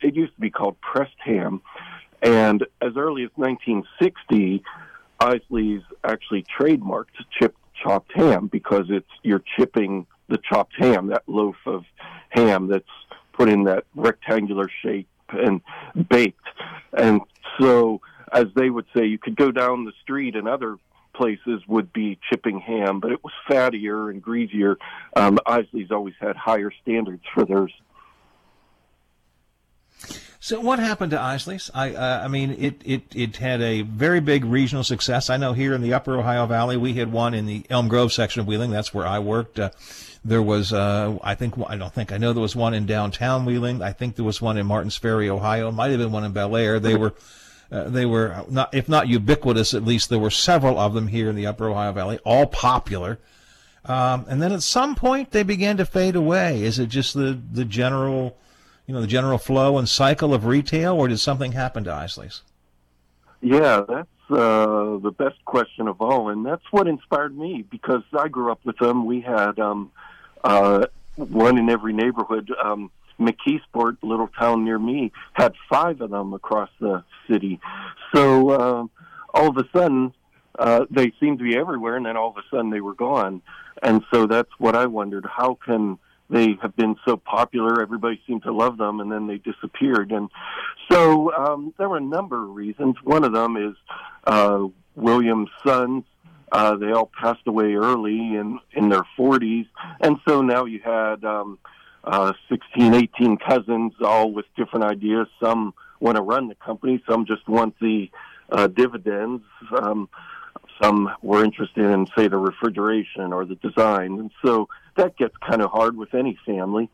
it 0.00 0.14
used 0.14 0.34
to 0.34 0.40
be 0.40 0.50
called 0.50 0.80
pressed 0.80 1.16
ham, 1.24 1.62
and 2.22 2.62
as 2.80 2.96
early 2.96 3.24
as 3.24 3.30
1960, 3.36 4.62
Isaly's 5.22 5.82
actually 6.02 6.44
trademarked 6.58 7.16
chipped 7.38 7.58
chopped 7.82 8.12
ham 8.14 8.46
because 8.46 8.86
it's 8.88 9.10
you're 9.22 9.42
chipping 9.56 10.06
the 10.28 10.38
chopped 10.38 10.74
ham, 10.78 11.08
that 11.08 11.22
loaf 11.26 11.56
of 11.66 11.84
ham 12.30 12.68
that's 12.68 12.84
put 13.32 13.48
in 13.48 13.64
that 13.64 13.84
rectangular 13.94 14.68
shape 14.82 15.08
and 15.30 15.60
baked. 16.08 16.46
And 16.92 17.20
so, 17.60 18.00
as 18.32 18.46
they 18.54 18.70
would 18.70 18.86
say, 18.96 19.04
you 19.04 19.18
could 19.18 19.36
go 19.36 19.50
down 19.50 19.84
the 19.84 19.92
street 20.02 20.36
and 20.36 20.48
other 20.48 20.76
places 21.14 21.62
would 21.68 21.92
be 21.92 22.18
chipping 22.28 22.58
ham, 22.58 23.00
but 23.00 23.12
it 23.12 23.22
was 23.22 23.32
fattier 23.48 24.10
and 24.10 24.22
greasier. 24.22 24.76
Um, 25.16 25.38
Isaly's 25.48 25.90
always 25.90 26.14
had 26.20 26.36
higher 26.36 26.72
standards 26.82 27.22
for 27.32 27.44
theirs. 27.44 27.72
So 30.40 30.60
what 30.60 30.78
happened 30.78 31.12
to 31.12 31.34
Isaly's? 31.34 31.70
I 31.72 31.94
uh, 31.94 32.20
I 32.22 32.28
mean 32.28 32.50
it, 32.50 32.82
it 32.84 33.02
it 33.14 33.36
had 33.36 33.62
a 33.62 33.80
very 33.80 34.20
big 34.20 34.44
regional 34.44 34.84
success. 34.84 35.30
I 35.30 35.38
know 35.38 35.54
here 35.54 35.72
in 35.72 35.80
the 35.80 35.94
Upper 35.94 36.18
Ohio 36.18 36.44
Valley 36.44 36.76
we 36.76 36.92
had 36.94 37.10
one 37.10 37.32
in 37.32 37.46
the 37.46 37.64
Elm 37.70 37.88
Grove 37.88 38.12
section 38.12 38.40
of 38.40 38.46
Wheeling. 38.46 38.70
That's 38.70 38.92
where 38.92 39.06
I 39.06 39.20
worked. 39.20 39.58
Uh, 39.58 39.70
there 40.22 40.42
was 40.42 40.72
uh, 40.72 41.18
I 41.22 41.34
think 41.34 41.54
I 41.66 41.76
don't 41.76 41.94
think 41.94 42.12
I 42.12 42.18
know 42.18 42.34
there 42.34 42.42
was 42.42 42.54
one 42.54 42.74
in 42.74 42.84
downtown 42.84 43.46
Wheeling. 43.46 43.80
I 43.80 43.92
think 43.92 44.16
there 44.16 44.24
was 44.24 44.42
one 44.42 44.58
in 44.58 44.66
Martins 44.66 44.98
Ferry, 44.98 45.30
Ohio. 45.30 45.70
Might 45.70 45.90
have 45.90 45.98
been 46.00 46.12
one 46.12 46.24
in 46.24 46.32
Bellaire. 46.32 46.78
They 46.78 46.94
were. 46.94 47.14
Uh, 47.72 47.88
they 47.88 48.04
were 48.06 48.44
not, 48.50 48.72
if 48.72 48.88
not 48.88 49.08
ubiquitous, 49.08 49.72
at 49.72 49.82
least 49.82 50.10
there 50.10 50.18
were 50.18 50.30
several 50.30 50.78
of 50.78 50.92
them 50.92 51.08
here 51.08 51.30
in 51.30 51.34
the 51.34 51.46
Upper 51.46 51.68
Ohio 51.68 51.90
Valley, 51.92 52.18
all 52.24 52.46
popular. 52.46 53.18
Um, 53.86 54.26
and 54.28 54.40
then 54.40 54.52
at 54.52 54.62
some 54.62 54.94
point 54.94 55.30
they 55.32 55.42
began 55.42 55.78
to 55.78 55.86
fade 55.86 56.14
away. 56.14 56.62
Is 56.62 56.78
it 56.78 56.88
just 56.88 57.14
the, 57.14 57.38
the 57.52 57.64
general, 57.64 58.36
you 58.86 58.94
know, 58.94 59.00
the 59.00 59.06
general 59.06 59.38
flow 59.38 59.78
and 59.78 59.88
cycle 59.88 60.34
of 60.34 60.44
retail, 60.44 60.94
or 60.94 61.08
did 61.08 61.18
something 61.18 61.52
happen 61.52 61.84
to 61.84 62.04
Isaly's? 62.04 62.42
Yeah, 63.40 63.82
that's 63.86 64.30
uh, 64.30 64.98
the 64.98 65.14
best 65.16 65.42
question 65.44 65.88
of 65.88 66.00
all, 66.00 66.28
and 66.28 66.44
that's 66.44 66.64
what 66.70 66.86
inspired 66.86 67.36
me 67.36 67.64
because 67.70 68.02
I 68.18 68.28
grew 68.28 68.52
up 68.52 68.60
with 68.64 68.78
them. 68.78 69.06
We 69.06 69.20
had 69.20 69.58
um, 69.58 69.90
uh, 70.42 70.86
one 71.16 71.58
in 71.58 71.70
every 71.70 71.92
neighborhood. 71.92 72.50
Um, 72.62 72.90
McKeesport, 73.18 73.98
little 74.02 74.28
town 74.28 74.64
near 74.64 74.78
me, 74.78 75.12
had 75.34 75.54
five 75.68 76.00
of 76.00 76.10
them 76.10 76.32
across 76.32 76.70
the 76.80 77.04
city. 77.28 77.60
So 78.14 78.50
uh, 78.50 78.86
all 79.32 79.48
of 79.48 79.56
a 79.56 79.68
sudden, 79.72 80.12
uh, 80.58 80.86
they 80.90 81.12
seemed 81.20 81.38
to 81.38 81.44
be 81.44 81.56
everywhere, 81.56 81.96
and 81.96 82.06
then 82.06 82.16
all 82.16 82.30
of 82.30 82.36
a 82.36 82.42
sudden 82.50 82.70
they 82.70 82.80
were 82.80 82.94
gone. 82.94 83.42
And 83.82 84.02
so 84.12 84.26
that's 84.26 84.50
what 84.58 84.74
I 84.76 84.86
wondered: 84.86 85.26
how 85.26 85.58
can 85.64 85.98
they 86.30 86.56
have 86.62 86.74
been 86.76 86.96
so 87.06 87.16
popular? 87.16 87.80
Everybody 87.80 88.20
seemed 88.26 88.42
to 88.44 88.52
love 88.52 88.78
them, 88.78 89.00
and 89.00 89.10
then 89.10 89.26
they 89.26 89.38
disappeared. 89.38 90.10
And 90.12 90.30
so 90.90 91.32
um, 91.34 91.74
there 91.78 91.88
were 91.88 91.98
a 91.98 92.02
number 92.02 92.42
of 92.42 92.54
reasons. 92.54 92.96
One 93.02 93.24
of 93.24 93.32
them 93.32 93.56
is 93.56 93.74
uh, 94.26 94.64
William's 94.94 95.50
sons. 95.66 96.04
Uh, 96.50 96.76
they 96.76 96.92
all 96.92 97.10
passed 97.20 97.46
away 97.46 97.74
early 97.74 98.16
in 98.16 98.60
in 98.72 98.88
their 98.88 99.04
40s, 99.18 99.66
and 100.00 100.18
so 100.26 100.40
now 100.40 100.66
you 100.66 100.78
had 100.84 101.24
um, 101.24 101.58
uh, 102.04 102.32
16, 102.48 102.94
18 102.94 103.38
cousins, 103.38 103.92
all 104.00 104.30
with 104.30 104.46
different 104.56 104.84
ideas. 104.84 105.26
Some 105.42 105.74
want 106.00 106.16
to 106.16 106.22
run 106.22 106.48
the 106.48 106.54
company, 106.54 107.02
some 107.08 107.26
just 107.26 107.48
want 107.48 107.74
the 107.80 108.10
uh, 108.50 108.68
dividends. 108.68 109.42
Um, 109.82 110.08
some 110.82 111.10
were 111.22 111.44
interested 111.44 111.84
in, 111.86 112.06
say, 112.16 112.28
the 112.28 112.36
refrigeration 112.36 113.32
or 113.32 113.44
the 113.44 113.54
design. 113.56 114.18
And 114.18 114.30
so 114.44 114.68
that 114.96 115.16
gets 115.16 115.36
kind 115.38 115.62
of 115.62 115.70
hard 115.70 115.96
with 115.96 116.14
any 116.14 116.38
family. 116.46 116.88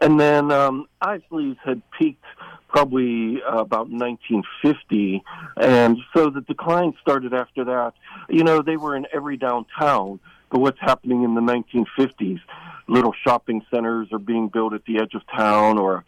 And 0.00 0.20
then 0.20 0.52
um, 0.52 0.86
Isaly's 1.02 1.56
had 1.64 1.82
peaked 1.98 2.24
probably 2.68 3.42
uh, 3.42 3.58
about 3.58 3.88
1950, 3.88 5.22
and 5.56 5.96
so 6.12 6.28
the 6.28 6.42
decline 6.42 6.92
started 7.00 7.32
after 7.32 7.64
that. 7.64 7.94
You 8.28 8.44
know, 8.44 8.60
they 8.60 8.76
were 8.76 8.94
in 8.94 9.06
every 9.14 9.38
downtown, 9.38 10.20
but 10.50 10.60
what's 10.60 10.80
happening 10.80 11.22
in 11.22 11.34
the 11.34 11.40
1950s? 11.40 12.40
Little 12.88 13.14
shopping 13.24 13.64
centers 13.70 14.08
are 14.12 14.18
being 14.18 14.48
built 14.48 14.74
at 14.74 14.84
the 14.84 14.98
edge 15.00 15.14
of 15.14 15.22
town, 15.34 15.78
or 15.78 16.04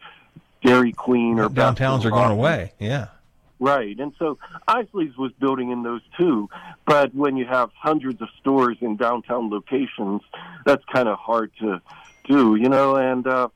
Dairy 0.62 0.92
Queen, 0.92 1.38
or 1.38 1.48
downtowns 1.48 2.04
are 2.04 2.10
going 2.10 2.30
away. 2.30 2.72
Yeah. 2.78 3.08
Right. 3.60 3.98
And 3.98 4.12
so 4.18 4.38
Isaly's 4.68 5.16
was 5.16 5.32
building 5.40 5.70
in 5.70 5.82
those 5.82 6.02
too. 6.16 6.48
But 6.86 7.14
when 7.14 7.36
you 7.36 7.44
have 7.46 7.70
hundreds 7.76 8.22
of 8.22 8.28
stores 8.40 8.76
in 8.80 8.96
downtown 8.96 9.50
locations, 9.50 10.22
that's 10.64 10.84
kind 10.92 11.08
of 11.08 11.18
hard 11.18 11.50
to 11.60 11.80
do, 12.28 12.54
you 12.54 12.68
know. 12.68 12.96
And 12.96 13.26
uh, 13.26 13.48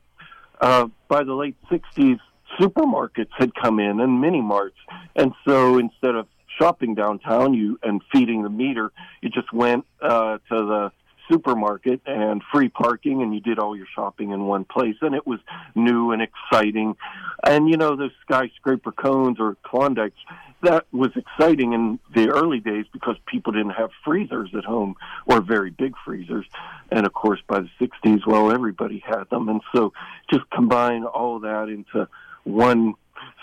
uh, 0.59 0.87
by 1.07 1.23
the 1.23 1.33
late 1.33 1.55
60s, 1.71 2.19
supermarkets 2.59 3.31
had 3.37 3.55
come 3.55 3.79
in 3.79 3.99
and 3.99 4.19
mini 4.19 4.41
marts. 4.41 4.77
And 5.15 5.33
so 5.47 5.77
instead 5.77 6.15
of 6.15 6.27
shopping 6.59 6.95
downtown 6.95 7.53
you 7.53 7.79
and 7.81 8.01
feeding 8.11 8.43
the 8.43 8.49
meter, 8.49 8.91
you 9.21 9.29
just 9.29 9.51
went 9.53 9.85
uh, 10.01 10.37
to 10.49 10.55
the 10.55 10.91
supermarket 11.29 12.01
and 12.05 12.41
free 12.51 12.69
parking 12.69 13.21
and 13.21 13.33
you 13.33 13.39
did 13.39 13.59
all 13.59 13.75
your 13.75 13.87
shopping 13.95 14.31
in 14.31 14.45
one 14.45 14.65
place 14.65 14.95
and 15.01 15.15
it 15.15 15.25
was 15.25 15.39
new 15.75 16.11
and 16.11 16.21
exciting. 16.21 16.95
And 17.43 17.69
you 17.69 17.77
know 17.77 17.95
those 17.95 18.11
skyscraper 18.21 18.91
cones 18.91 19.39
or 19.39 19.57
klondikes 19.63 20.19
that 20.63 20.85
was 20.91 21.11
exciting 21.15 21.73
in 21.73 21.99
the 22.15 22.29
early 22.29 22.59
days 22.59 22.85
because 22.93 23.17
people 23.25 23.51
didn't 23.51 23.71
have 23.71 23.91
freezers 24.03 24.49
at 24.57 24.63
home 24.63 24.95
or 25.25 25.41
very 25.41 25.69
big 25.69 25.93
freezers. 26.05 26.45
And 26.91 27.05
of 27.05 27.13
course 27.13 27.39
by 27.47 27.61
the 27.61 27.69
60s 27.79 28.25
well 28.25 28.51
everybody 28.51 29.03
had 29.05 29.29
them. 29.29 29.49
And 29.49 29.61
so 29.75 29.93
just 30.31 30.49
combine 30.49 31.03
all 31.03 31.39
that 31.39 31.69
into 31.69 32.07
one 32.43 32.95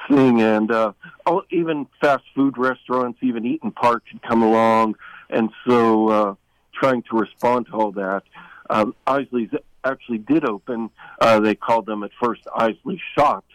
thing 0.08 0.40
and 0.42 0.70
uh 0.70 0.92
all, 1.26 1.42
even 1.50 1.86
fast 2.00 2.24
food 2.34 2.58
restaurants 2.58 3.18
even 3.22 3.44
Eat'n 3.44 3.74
Park 3.74 4.02
had 4.10 4.22
come 4.22 4.42
along. 4.42 4.96
And 5.28 5.50
so 5.66 6.08
uh 6.08 6.34
trying 6.80 7.02
to 7.02 7.16
respond 7.16 7.66
to 7.66 7.72
all 7.72 7.92
that. 7.92 8.22
Um, 8.68 8.94
Isaly's 9.08 9.50
actually 9.84 10.18
did 10.18 10.44
open. 10.44 10.90
Uh, 11.20 11.40
they 11.40 11.54
called 11.54 11.86
them 11.86 12.02
at 12.02 12.10
first 12.22 12.42
Isaly 12.56 13.00
Shops, 13.14 13.54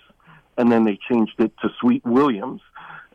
and 0.58 0.72
then 0.72 0.84
they 0.84 1.00
changed 1.10 1.40
it 1.40 1.52
to 1.62 1.70
Sweet 1.80 2.06
Williams. 2.06 2.62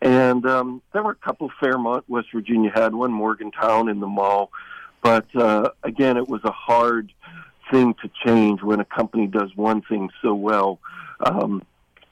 And 0.03 0.47
um, 0.47 0.83
there 0.93 1.03
were 1.03 1.13
a 1.13 1.27
couple. 1.27 1.51
Fairmont, 1.61 2.05
West 2.09 2.29
Virginia 2.33 2.71
had 2.75 2.95
one. 2.95 3.13
Morgantown 3.13 3.89
in 3.89 4.01
the 4.01 4.07
mall, 4.07 4.51
but 5.03 5.27
uh, 5.37 5.71
again, 5.83 6.17
it 6.17 6.29
was 6.29 6.41
a 6.45 6.51
hard 6.51 7.13
thing 7.71 7.95
to 8.03 8.11
change 8.25 8.63
when 8.63 8.81
a 8.81 8.85
company 8.85 9.27
does 9.27 9.55
one 9.55 9.83
thing 9.83 10.09
so 10.23 10.35
well. 10.35 10.79
Um, 11.21 11.63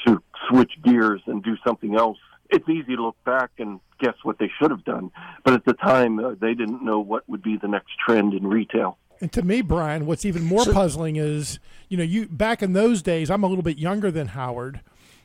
to 0.06 0.22
switch 0.48 0.72
gears 0.84 1.22
and 1.26 1.42
do 1.42 1.56
something 1.64 1.96
else 1.96 2.18
it's 2.50 2.68
easy 2.68 2.96
to 2.96 3.02
look 3.02 3.22
back 3.24 3.50
and 3.58 3.80
guess 3.98 4.14
what 4.22 4.38
they 4.38 4.50
should 4.58 4.70
have 4.70 4.84
done. 4.84 5.10
But 5.44 5.54
at 5.54 5.64
the 5.64 5.74
time, 5.74 6.18
uh, 6.18 6.34
they 6.40 6.54
didn't 6.54 6.84
know 6.84 7.00
what 7.00 7.28
would 7.28 7.42
be 7.42 7.56
the 7.56 7.68
next 7.68 7.98
trend 8.04 8.34
in 8.34 8.46
retail. 8.46 8.98
And 9.20 9.32
to 9.32 9.42
me, 9.42 9.62
Brian, 9.62 10.06
what's 10.06 10.24
even 10.24 10.44
more 10.44 10.64
so, 10.64 10.72
puzzling 10.72 11.16
is, 11.16 11.58
you 11.88 11.96
know, 11.96 12.04
you 12.04 12.28
back 12.28 12.62
in 12.62 12.72
those 12.72 13.02
days, 13.02 13.30
I'm 13.30 13.42
a 13.42 13.48
little 13.48 13.64
bit 13.64 13.78
younger 13.78 14.10
than 14.10 14.28
Howard, 14.28 14.80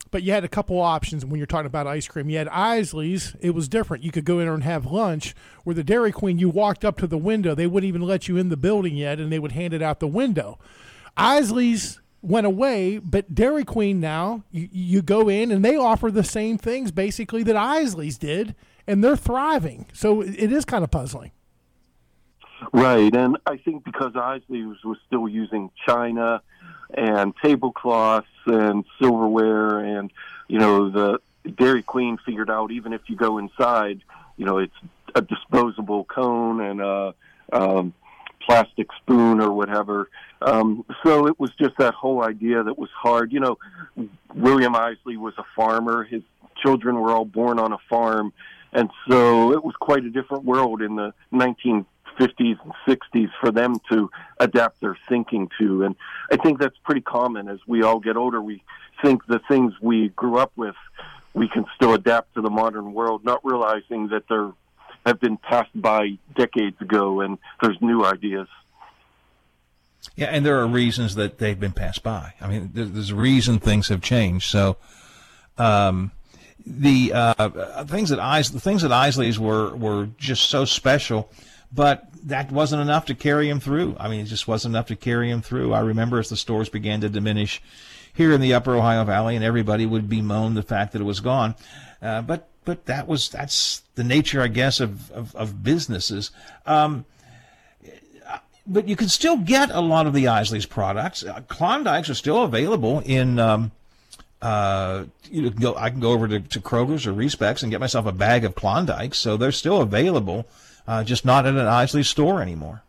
but 0.10 0.24
you 0.24 0.32
had 0.32 0.44
a 0.44 0.48
couple 0.48 0.80
options 0.80 1.26
when 1.26 1.38
you're 1.38 1.46
talking 1.46 1.68
about 1.68 1.86
ice 1.86 2.08
cream. 2.08 2.30
You 2.30 2.40
had 2.40 2.48
Isaly's, 2.48 3.36
it 3.40 3.52
was 3.52 3.68
different. 3.68 4.04
You 4.04 4.12
could 4.12 4.26
go 4.26 4.40
in 4.40 4.46
there 4.46 4.54
and 4.54 4.64
have 4.64 4.86
lunch. 4.86 5.36
Where 5.64 5.76
the 5.76 5.84
Dairy 5.84 6.12
Queen, 6.12 6.40
you 6.40 6.50
walked 6.50 6.84
up 6.84 6.98
to 7.00 7.08
the 7.08 7.18
window, 7.18 7.54
they 7.54 7.68
wouldn't 7.68 7.88
even 7.88 8.02
let 8.02 8.28
you 8.28 8.38
in 8.38 8.50
the 8.50 8.58
building 8.58 8.96
yet, 8.96 9.20
and 9.20 9.32
they 9.32 9.40
would 9.40 9.52
hand 9.52 9.74
it 9.74 9.82
out 9.82 10.00
the 10.00 10.08
window. 10.08 10.58
Isaly's 11.18 12.02
went 12.24 12.48
away, 12.48 12.98
but 12.98 13.36
Dairy 13.36 13.66
Queen 13.66 14.00
now 14.00 14.44
you, 14.50 14.70
you 14.72 15.02
go 15.02 15.30
in 15.30 15.52
and 15.52 15.64
they 15.64 15.76
offer 15.76 16.10
the 16.10 16.24
same 16.24 16.58
things 16.58 16.92
basically 16.92 17.44
that 17.44 17.56
Isaly's 17.56 18.18
did, 18.18 18.56
and 18.88 19.04
they're 19.04 19.18
thriving. 19.18 19.86
So 19.94 20.22
it 20.22 20.52
is 20.52 20.66
kind 20.66 20.84
of 20.84 20.90
puzzling. 20.90 21.32
Right, 22.72 23.14
and 23.14 23.38
I 23.46 23.58
think 23.58 23.84
because 23.84 24.14
Isaly 24.14 24.66
was, 24.68 24.78
was 24.86 24.98
still 25.06 25.28
using 25.28 25.70
china 25.86 26.42
and 26.94 27.34
tablecloths 27.44 28.28
and 28.46 28.86
silverware, 29.02 29.80
and 29.80 30.12
you 30.48 30.60
know 30.60 30.90
the 30.90 31.20
Dairy 31.56 31.84
Queen 31.84 32.18
figured 32.26 32.50
out 32.50 32.72
even 32.72 32.94
if 32.94 33.02
you 33.08 33.18
go 33.18 33.38
inside, 33.38 34.02
you 34.38 34.46
know 34.46 34.60
it's 34.60 34.74
a 35.14 35.22
disposable 35.22 36.06
cone 36.06 36.62
and 36.62 36.82
a 36.82 37.14
um, 37.52 37.94
plastic 38.46 38.88
spoon 39.02 39.40
or 39.40 39.52
whatever. 39.52 40.10
Um, 40.42 40.86
so 41.04 41.28
it 41.28 41.40
was 41.40 41.52
just 41.60 41.78
that 41.78 41.94
whole 41.94 42.24
idea 42.24 42.64
that 42.64 42.78
was 42.78 42.90
hard. 42.96 43.32
You 43.32 43.40
know, 43.40 43.58
William 44.36 44.74
Isaly 44.74 45.18
was 45.18 45.34
a 45.38 45.46
farmer. 45.56 46.04
His 46.04 46.22
children 46.62 47.00
were 47.00 47.12
all 47.12 47.26
born 47.26 47.60
on 47.60 47.74
a 47.74 47.78
farm. 47.90 48.34
And 48.74 48.90
so 49.08 49.54
it 49.54 49.64
was 49.64 49.76
quite 49.80 50.04
a 50.04 50.10
different 50.10 50.46
world 50.46 50.82
in 50.82 50.96
the 50.96 51.14
1950s 51.32 51.86
and 52.40 52.74
60s 52.88 53.30
for 53.40 53.52
them 53.52 53.76
to 53.92 54.10
adapt 54.40 54.82
their 54.82 54.98
thinking 55.08 55.50
to. 55.60 55.84
And 55.84 55.96
I 56.32 56.38
think 56.38 56.60
that's 56.60 56.78
pretty 56.84 57.02
common 57.02 57.48
as 57.48 57.60
we 57.68 57.84
all 57.84 58.00
get 58.00 58.18
older. 58.18 58.42
We 58.42 58.64
think 59.04 59.26
the 59.28 59.40
things 59.48 59.74
we 59.82 60.10
grew 60.10 60.38
up 60.38 60.52
with, 60.56 60.76
we 61.34 61.48
can 61.48 61.66
still 61.76 61.94
adapt 61.94 62.34
to 62.36 62.42
the 62.42 62.50
modern 62.50 62.94
world, 62.94 63.24
not 63.24 63.42
realizing 63.44 64.10
that 64.10 64.24
they're 64.28 64.52
have 65.06 65.20
been 65.20 65.38
passed 65.38 65.70
by 65.76 66.18
decades 66.36 66.80
ago, 66.82 67.22
and 67.22 67.38
there's 67.62 67.78
new 67.82 68.06
ideas. 68.06 68.48
Yeah, 70.16 70.28
and 70.28 70.46
there 70.46 70.60
are 70.60 70.68
reasons 70.68 71.16
that 71.16 71.38
they've 71.38 71.60
been 71.60 71.72
passed 71.72 72.04
by. 72.04 72.34
I 72.40 72.48
mean, 72.48 72.72
there's 72.74 73.12
a 73.12 73.16
reason 73.16 73.60
things 73.60 73.88
have 73.88 74.02
changed. 74.02 74.50
So, 74.50 74.78
um, 75.58 76.12
the 76.66 77.12
uh, 77.14 77.84
things 77.86 78.10
that 78.10 78.20
Isaly, 78.20 78.54
the 78.54 78.60
things 78.60 78.82
that 78.84 78.92
Isaly's 78.92 79.40
were 79.40 79.76
were 79.76 80.10
just 80.18 80.50
so 80.50 80.66
special, 80.66 81.30
but 81.74 82.08
that 82.26 82.52
wasn't 82.52 82.82
enough 82.82 83.06
to 83.08 83.16
carry 83.16 83.50
him 83.50 83.60
through. 83.60 83.96
I 84.00 84.08
mean, 84.08 84.22
it 84.22 84.26
just 84.26 84.48
wasn't 84.48 84.74
enough 84.74 84.88
to 84.88 84.96
carry 84.96 85.30
him 85.30 85.42
through. 85.42 85.74
I 85.74 85.82
remember 85.82 86.20
as 86.20 86.30
the 86.30 86.38
stores 86.38 86.70
began 86.70 87.02
to 87.02 87.10
diminish 87.10 87.62
here 88.14 88.32
in 88.32 88.42
the 88.42 88.54
Upper 88.54 88.76
Ohio 88.76 89.04
Valley, 89.04 89.36
and 89.36 89.44
everybody 89.44 89.86
would 89.86 90.08
bemoan 90.08 90.54
the 90.54 90.64
fact 90.64 90.94
that 90.94 91.02
it 91.02 91.06
was 91.06 91.20
gone. 91.20 91.56
Uh, 92.02 92.22
but 92.22 92.48
but 92.66 92.86
that 92.86 93.08
was 93.08 93.30
that's 93.30 93.82
the 93.96 94.04
nature, 94.04 94.42
I 94.42 94.48
guess, 94.48 94.80
of 94.80 95.12
of, 95.12 95.36
of 95.36 95.64
businesses. 95.64 96.32
Um, 96.66 97.06
but 98.66 98.88
you 98.88 98.96
can 98.96 99.10
still 99.10 99.38
get 99.38 99.70
a 99.72 99.82
lot 99.82 100.08
of 100.08 100.14
the 100.14 100.28
Isaly's 100.28 100.66
products. 100.66 101.24
Uh, 101.24 101.42
Klondikes 101.48 102.10
are 102.10 102.14
still 102.14 102.44
available 102.44 103.02
in. 103.06 103.40
Um, 103.40 103.72
uh, 104.42 105.06
you 105.32 105.50
go. 105.50 105.76
I 105.76 105.90
can 105.90 106.00
go 106.00 106.12
over 106.12 106.28
to, 106.28 106.40
to 106.40 106.60
Kroger's 106.60 107.08
or 107.08 107.14
Riesbeck's 107.14 107.64
and 107.64 107.72
get 107.72 107.80
myself 107.80 108.06
a 108.06 108.12
bag 108.12 108.44
of 108.44 108.56
Klondikes. 108.56 109.18
So 109.18 109.38
they're 109.38 109.54
still 109.54 109.82
available, 109.82 110.46
uh, 110.86 111.04
just 111.04 111.24
not 111.24 111.46
at 111.46 111.54
an 111.54 111.66
Isaly 111.66 112.06
store 112.06 112.42
anymore. 112.42 112.84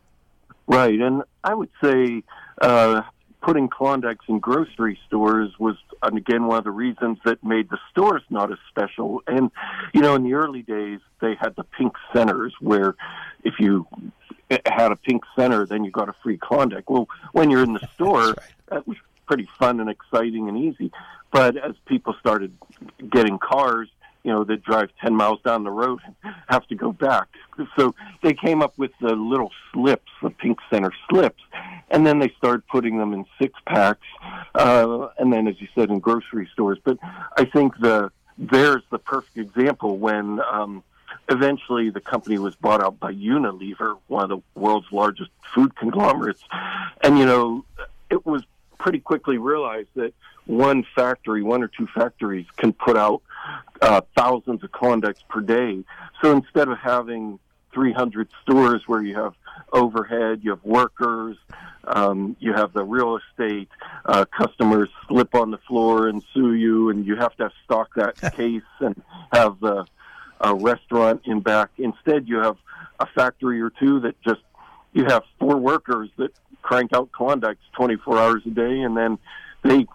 Right, 0.67 0.99
and 0.99 1.23
I 1.43 1.53
would 1.53 1.69
say 1.81 2.23
uh, 2.61 3.03
putting 3.45 3.69
Klondikes 3.69 4.25
in 4.27 4.39
grocery 4.39 4.99
stores 5.05 5.51
was 5.59 5.75
again 6.01 6.47
one 6.47 6.57
of 6.57 6.63
the 6.63 6.71
reasons 6.71 7.19
that 7.25 7.43
made 7.43 7.69
the 7.69 7.77
stores 7.91 8.23
not 8.31 8.51
as 8.51 8.57
special. 8.69 9.21
And 9.27 9.51
you 9.93 10.01
know, 10.01 10.15
in 10.15 10.23
the 10.23 10.33
early 10.33 10.63
days, 10.63 10.99
they 11.21 11.35
had 11.35 11.55
the 11.55 11.63
pink 11.63 11.93
centers 12.11 12.53
where 12.59 12.95
if 13.43 13.59
you 13.59 13.87
had 14.49 14.91
a 14.91 14.95
pink 14.95 15.23
center, 15.35 15.67
then 15.67 15.83
you 15.83 15.91
got 15.91 16.09
a 16.09 16.13
free 16.13 16.37
Klondike. 16.37 16.89
Well, 16.89 17.07
when 17.33 17.51
you're 17.51 17.63
in 17.63 17.73
the 17.73 17.87
store, 17.93 18.29
right. 18.29 18.37
that 18.69 18.87
was 18.87 18.97
pretty 19.27 19.47
fun 19.59 19.79
and 19.79 19.91
exciting 19.91 20.49
and 20.49 20.57
easy. 20.57 20.91
But 21.31 21.55
as 21.55 21.75
people 21.85 22.15
started 22.19 22.57
getting 23.11 23.37
cars, 23.37 23.89
you 24.25 24.31
know, 24.31 24.43
that 24.43 24.63
drive 24.63 24.89
10 25.01 25.15
miles 25.15 25.39
down 25.43 25.63
the 25.63 25.69
road 25.69 25.99
and 26.03 26.33
have 26.49 26.65
to 26.67 26.75
go 26.75 26.91
back. 26.91 27.27
So 27.77 27.93
they 28.23 28.33
came 28.33 28.63
up 28.63 28.75
with 28.75 28.91
the 28.99 29.15
little 29.15 29.51
slips, 29.71 30.11
the 30.23 30.31
pink 30.31 30.57
center 30.71 30.91
slips, 31.07 31.43
and 31.91 32.05
then 32.05 32.17
they 32.17 32.29
started 32.29 32.67
putting 32.67 32.97
them 32.97 33.13
in 33.13 33.25
six 33.39 33.53
packs, 33.67 34.07
uh, 34.55 35.09
and 35.19 35.31
then, 35.31 35.47
as 35.47 35.61
you 35.61 35.67
said, 35.75 35.91
in 35.91 35.99
grocery 35.99 36.49
stores. 36.51 36.79
But 36.83 36.97
I 37.37 37.45
think 37.45 37.77
the 37.77 38.11
there's 38.37 38.81
the 38.89 38.97
perfect 38.97 39.37
example 39.37 39.97
when 39.97 40.41
um, 40.51 40.83
eventually 41.29 41.91
the 41.91 42.01
company 42.01 42.39
was 42.39 42.55
bought 42.55 42.81
out 42.81 42.99
by 42.99 43.13
Unilever, 43.13 43.97
one 44.07 44.23
of 44.23 44.29
the 44.29 44.59
world's 44.59 44.91
largest 44.91 45.29
food 45.53 45.75
conglomerates, 45.75 46.41
and 47.01 47.19
you 47.19 47.27
know, 47.27 47.63
it 48.09 48.25
was 48.25 48.41
pretty 48.79 48.99
quickly 48.99 49.37
realized 49.37 49.89
that 49.95 50.13
one 50.45 50.85
factory, 50.95 51.43
one 51.43 51.63
or 51.63 51.67
two 51.67 51.87
factories, 51.95 52.45
can 52.57 52.73
put 52.73 52.97
out 52.97 53.21
uh, 53.81 54.01
thousands 54.15 54.63
of 54.63 54.71
Klondikes 54.71 55.23
per 55.29 55.41
day. 55.41 55.83
So 56.21 56.31
instead 56.31 56.67
of 56.67 56.77
having 56.77 57.39
300 57.73 58.29
stores 58.41 58.83
where 58.87 59.01
you 59.01 59.15
have 59.15 59.33
overhead, 59.73 60.39
you 60.43 60.51
have 60.51 60.63
workers, 60.63 61.37
um, 61.83 62.35
you 62.39 62.53
have 62.53 62.73
the 62.73 62.83
real 62.83 63.17
estate, 63.17 63.69
uh, 64.05 64.25
customers 64.25 64.89
slip 65.07 65.35
on 65.35 65.51
the 65.51 65.59
floor 65.67 66.07
and 66.07 66.23
sue 66.33 66.53
you, 66.53 66.89
and 66.89 67.05
you 67.05 67.15
have 67.15 67.35
to 67.37 67.51
stock 67.63 67.89
that 67.95 68.15
case 68.35 68.61
and 68.79 69.01
have 69.31 69.59
the 69.59 69.85
a 70.41 70.53
restaurant 70.53 71.21
in 71.25 71.39
back. 71.39 71.69
Instead, 71.77 72.27
you 72.27 72.37
have 72.37 72.57
a 72.99 73.05
factory 73.07 73.61
or 73.61 73.69
two 73.69 74.01
that 74.01 74.19
just 74.21 74.41
you 74.93 75.05
have 75.05 75.23
four 75.39 75.57
workers 75.57 76.09
that 76.17 76.31
crank 76.61 76.93
out 76.93 77.11
Klondikes 77.11 77.61
24 77.73 78.17
hours 78.17 78.41
a 78.45 78.49
day, 78.49 78.81
and 78.81 78.95
then 78.97 79.17
they 79.63 79.85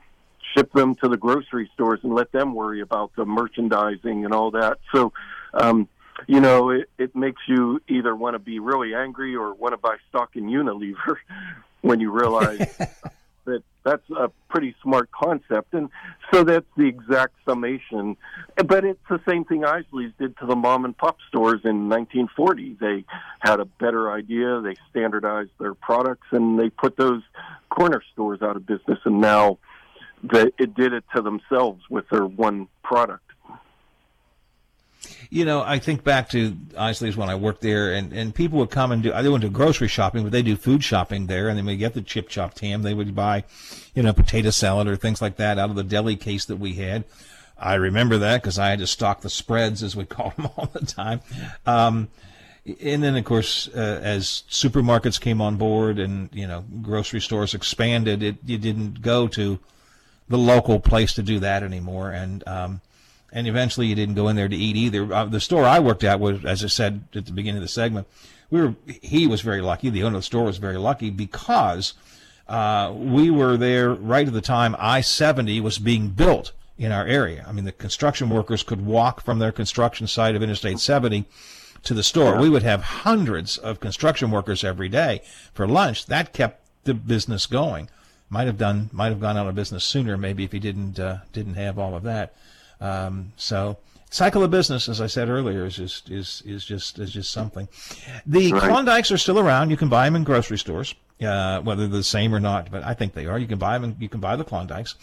ship 0.57 0.73
them 0.73 0.95
to 0.97 1.09
the 1.09 1.17
grocery 1.17 1.71
stores 1.75 2.01
and 2.03 2.15
let 2.15 2.33
them 2.33 2.55
worry 2.55 2.81
about 2.81 3.13
the 3.17 3.25
merchandising 3.25 4.25
and 4.25 4.35
all 4.35 4.51
that. 4.53 4.79
So, 4.93 5.13
um, 5.55 5.89
you 6.27 6.41
know, 6.41 6.71
it, 6.71 6.91
it 6.99 7.17
makes 7.17 7.43
you 7.49 7.81
either 7.89 8.15
want 8.15 8.35
to 8.35 8.39
be 8.39 8.59
really 8.59 8.95
angry 8.95 9.35
or 9.35 9.55
want 9.55 9.73
to 9.73 9.79
buy 9.79 9.97
stock 10.09 10.37
in 10.37 10.45
Unilever 10.45 11.17
when 11.81 12.01
you 12.01 12.11
realize 12.11 12.59
that 13.47 13.63
that's 13.85 14.09
a 14.11 14.31
pretty 14.49 14.75
smart 14.83 15.11
concept. 15.11 15.73
And 15.73 15.89
so 16.33 16.45
that's 16.45 16.67
the 16.77 16.87
exact 16.87 17.35
summation. 17.47 18.17
But 18.57 18.85
it's 18.85 19.01
the 19.09 19.21
same 19.27 19.45
thing 19.45 19.65
Isaly's 19.65 20.13
did 20.19 20.37
to 20.39 20.47
the 20.47 20.57
mom 20.57 20.85
and 20.85 20.97
pop 20.97 21.19
stores 21.29 21.61
in 21.65 21.89
1940. 21.89 22.77
They 22.81 23.05
had 23.41 23.61
a 23.61 23.65
better 23.65 24.13
idea, 24.13 24.61
they 24.61 24.75
standardized 24.91 25.51
their 25.59 25.75
products, 25.75 26.27
and 26.31 26.59
they 26.59 26.69
put 26.69 26.97
those 26.97 27.23
corner 27.71 28.03
stores 28.13 28.43
out 28.43 28.57
of 28.57 28.67
business. 28.67 28.99
And 29.05 29.21
now 29.21 29.59
that 30.25 30.53
it 30.59 30.75
did 30.75 30.93
it 30.93 31.05
to 31.15 31.23
themselves 31.23 31.83
with 31.89 32.09
their 32.09 32.27
one 32.27 32.69
product. 32.83 33.25
You 35.31 35.45
know, 35.45 35.63
I 35.63 35.79
think 35.79 36.03
back 36.03 36.29
to 36.31 36.57
Isaly's 36.79 37.17
when 37.17 37.31
I 37.31 37.37
worked 37.37 37.63
there, 37.63 37.93
and, 37.95 38.13
and 38.13 38.35
people 38.35 38.59
would 38.59 38.71
come 38.71 38.91
and 38.91 39.03
do. 39.03 39.13
They 39.13 39.29
wouldn't 39.29 39.43
do 39.43 39.57
grocery 39.57 39.89
shopping, 39.89 40.25
but 40.25 40.33
they 40.33 40.43
do 40.43 40.57
food 40.57 40.83
shopping 40.83 41.27
there, 41.27 41.49
and 41.49 41.57
they 41.57 41.63
would 41.63 41.79
get 41.79 41.95
the 41.95 42.03
chip 42.03 42.29
chopped 42.29 42.59
ham. 42.59 42.83
They 42.83 42.95
would 42.95 43.15
buy, 43.15 43.45
you 43.95 44.03
know, 44.03 44.13
potato 44.13 44.51
salad 44.51 44.89
or 44.89 44.97
things 44.97 45.23
like 45.23 45.37
that 45.37 45.59
out 45.59 45.71
of 45.71 45.77
the 45.77 45.85
deli 45.85 46.17
case 46.17 46.45
that 46.47 46.57
we 46.57 46.75
had. 46.75 47.05
I 47.57 47.75
remember 47.75 48.19
that 48.19 48.43
because 48.43 48.59
I 48.59 48.71
had 48.71 48.81
to 48.81 48.87
stock 48.87 49.21
the 49.21 49.31
spreads, 49.31 49.83
as 49.83 49.95
we 49.95 50.05
called 50.07 50.37
them 50.37 50.49
all 50.57 50.67
the 50.67 50.85
time. 50.85 51.21
Um, 51.65 52.09
and 52.83 53.03
then, 53.03 53.17
of 53.17 53.25
course, 53.25 53.69
uh, 53.69 54.01
as 54.03 54.43
supermarkets 54.51 55.21
came 55.21 55.41
on 55.41 55.57
board 55.57 55.99
and 55.99 56.29
you 56.33 56.47
know 56.47 56.65
grocery 56.83 57.21
stores 57.21 57.55
expanded, 57.55 58.23
it 58.23 58.37
you 58.45 58.59
didn't 58.59 59.01
go 59.01 59.29
to 59.29 59.59
the 60.31 60.39
local 60.39 60.79
place 60.79 61.13
to 61.15 61.23
do 61.23 61.41
that 61.41 61.63
anymore, 61.63 62.13
and 62.13 62.47
um, 62.47 62.81
and 63.33 63.47
eventually 63.47 63.89
you 63.89 63.95
didn't 63.97 64.15
go 64.15 64.29
in 64.29 64.37
there 64.37 64.49
to 64.49 64.57
eat 64.57 64.77
either. 64.77 65.13
Uh, 65.13 65.25
the 65.27 65.41
store 65.41 65.65
I 65.65 65.81
worked 65.81 66.05
at 66.05 66.21
was, 66.21 66.45
as 66.45 66.65
I 66.65 66.69
said 66.69 67.05
at 67.15 67.27
the 67.27 67.33
beginning 67.33 67.59
of 67.59 67.63
the 67.63 67.69
segment, 67.69 68.07
we 68.49 68.63
were 68.63 68.75
he 68.87 69.27
was 69.27 69.41
very 69.43 69.61
lucky. 69.61 69.91
The 69.91 70.05
owner 70.05 70.17
of 70.17 70.23
the 70.23 70.27
store 70.27 70.45
was 70.45 70.59
very 70.59 70.79
lucky 70.79 71.11
because 71.11 71.95
uh, 72.49 72.95
we 72.97 73.29
were 73.29 73.57
there 73.57 73.91
right 73.91 74.27
at 74.27 74.33
the 74.33 74.41
time 74.41 74.77
I 74.79 75.01
seventy 75.01 75.61
was 75.61 75.79
being 75.79 76.11
built 76.11 76.53
in 76.79 76.93
our 76.93 77.07
area. 77.07 77.45
I 77.47 77.53
mean, 77.53 77.65
the 77.65 77.73
construction 77.73 78.31
workers 78.31 78.63
could 78.63 78.87
walk 78.87 79.23
from 79.23 79.41
their 79.41 79.53
construction 79.53 80.07
site 80.07 80.37
of 80.37 80.43
Interstate 80.43 80.79
seventy 80.79 81.27
to 81.83 81.93
the 81.93 82.05
store. 82.05 82.39
We 82.39 82.49
would 82.49 82.63
have 82.63 82.83
hundreds 82.83 83.59
of 83.59 83.81
construction 83.81 84.31
workers 84.31 84.63
every 84.63 84.89
day 84.89 85.23
for 85.53 85.67
lunch. 85.67 86.07
That 86.07 86.33
kept 86.33 86.61
the 86.85 86.95
business 86.95 87.47
going. 87.47 87.91
Might 88.31 88.47
have 88.47 88.59
done, 88.59 88.89
might 88.93 89.09
have 89.09 89.21
gone 89.21 89.37
out 89.37 89.49
of 89.49 89.55
business 89.57 89.85
sooner, 89.85 90.17
maybe 90.17 90.45
if 90.45 90.53
he 90.53 90.61
didn't 90.61 90.99
uh, 91.01 91.19
didn't 91.33 91.55
have 91.55 91.79
all 91.79 91.95
of 91.97 92.05
that. 92.05 92.35
Um, 92.81 93.33
so 93.37 93.77
cycle 94.11 94.43
of 94.45 94.51
business, 94.51 94.89
as 94.89 95.01
I 95.01 95.07
said 95.09 95.29
earlier, 95.29 95.65
is 95.65 95.77
just 95.77 96.11
is 96.11 96.43
is 96.47 96.65
just 96.65 96.99
is 96.99 97.13
just 97.13 97.33
something. 97.33 97.69
The 98.27 98.53
Right. 98.53 98.63
Klondikes 98.63 99.11
are 99.11 99.19
still 99.19 99.39
around. 99.39 99.71
You 99.71 99.77
can 99.77 99.89
buy 99.89 100.05
them 100.05 100.17
in 100.17 100.25
grocery 100.25 100.59
stores, 100.59 100.95
uh, 101.23 101.61
whether 101.61 101.89
they're 101.89 101.99
the 101.99 102.05
same 102.05 102.35
or 102.35 102.41
not. 102.41 102.71
But 102.71 102.85
I 102.85 102.95
think 102.95 103.15
they 103.15 103.27
are. 103.27 103.39
You 103.39 103.47
can 103.47 103.59
buy 103.59 103.79
them. 103.79 103.97
You 103.99 104.09
can 104.09 104.21
buy 104.21 104.37
the 104.37 104.45
Klondikes. 104.45 104.95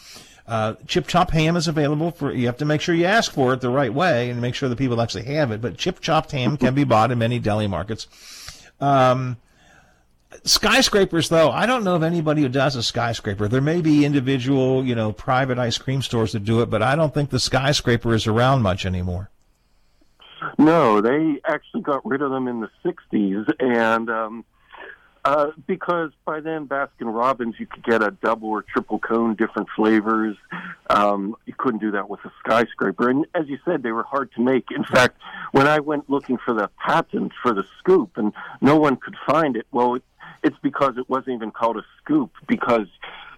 Uh, 0.48 0.76
chip 0.88 1.08
chop 1.08 1.32
ham 1.32 1.58
is 1.58 1.68
available 1.68 2.12
for. 2.12 2.32
You 2.34 2.46
have 2.46 2.58
to 2.58 2.66
make 2.66 2.80
sure 2.80 2.96
you 2.96 3.06
ask 3.06 3.32
for 3.34 3.54
it 3.54 3.60
the 3.60 3.70
right 3.70 3.94
way 3.94 4.30
and 4.30 4.40
make 4.40 4.56
sure 4.56 4.70
the 4.70 4.78
people 4.78 5.02
actually 5.02 5.26
have 5.26 5.52
it. 5.52 5.62
But 5.62 5.78
chip 5.78 6.00
chopped 6.00 6.32
ham 6.32 6.56
can 6.56 6.74
be 6.74 6.86
bought 6.86 7.12
in 7.12 7.20
many 7.20 7.40
deli 7.40 7.68
markets. 7.68 8.08
Um, 8.80 9.38
skyscrapers 10.44 11.30
though 11.30 11.50
i 11.52 11.66
don't 11.66 11.84
know 11.84 11.96
of 11.96 12.04
anybody 12.04 12.42
who 12.42 12.50
does 12.50 12.76
a 12.76 12.84
skyscraper 12.84 13.48
there 13.48 13.62
may 13.62 13.82
be 13.82 14.04
individual 14.06 14.84
you 14.86 14.94
know 14.94 15.12
private 15.12 15.58
ice 15.58 15.78
cream 15.78 16.02
stores 16.02 16.34
that 16.34 16.44
do 16.44 16.62
it 16.62 16.70
but 16.70 16.82
i 16.82 16.96
don't 16.96 17.14
think 17.14 17.30
the 17.30 17.40
skyscraper 17.40 18.14
is 18.14 18.28
around 18.28 18.62
much 18.62 18.86
anymore 18.86 19.30
No, 20.58 21.02
they 21.02 21.40
actually 21.46 21.82
got 21.82 22.06
rid 22.06 22.22
of 22.22 22.32
them 22.32 22.48
in 22.48 22.62
the 22.62 22.70
'60s, 22.84 23.52
and 23.60 24.10
um, 24.10 24.46
uh, 25.26 25.52
because 25.66 26.12
by 26.26 26.40
then 26.40 26.68
Baskin 26.68 27.14
Robbins, 27.14 27.56
you 27.60 27.66
could 27.66 27.84
get 27.84 28.02
a 28.02 28.12
double 28.12 28.50
or 28.50 28.62
triple 28.62 29.00
cone, 29.00 29.36
different 29.36 29.68
flavors. 29.76 30.38
Um, 30.90 31.36
you 31.46 31.54
couldn't 31.58 31.82
do 31.82 31.92
that 31.92 32.10
with 32.10 32.22
a 32.24 32.32
skyscraper, 32.40 33.10
and 33.10 33.26
as 33.36 33.48
you 33.48 33.58
said, 33.66 33.84
they 33.84 33.92
were 33.92 34.04
hard 34.04 34.32
to 34.34 34.42
make. 34.42 34.72
In 34.72 34.84
fact, 34.84 35.18
when 35.52 35.68
I 35.68 35.80
went 35.80 36.10
looking 36.10 36.38
for 36.38 36.54
the 36.54 36.70
patent 36.78 37.34
for 37.42 37.54
the 37.54 37.66
scoop, 37.80 38.12
and 38.16 38.32
no 38.62 38.78
one 38.78 38.96
could 38.96 39.16
find 39.26 39.58
it, 39.58 39.68
well, 39.72 39.96
it, 39.96 40.04
it's 40.44 40.58
because 40.62 40.98
it 40.98 41.10
wasn't 41.10 41.30
even 41.30 41.52
called 41.52 41.78
a 41.78 41.86
scoop 42.02 42.32
because 42.48 42.88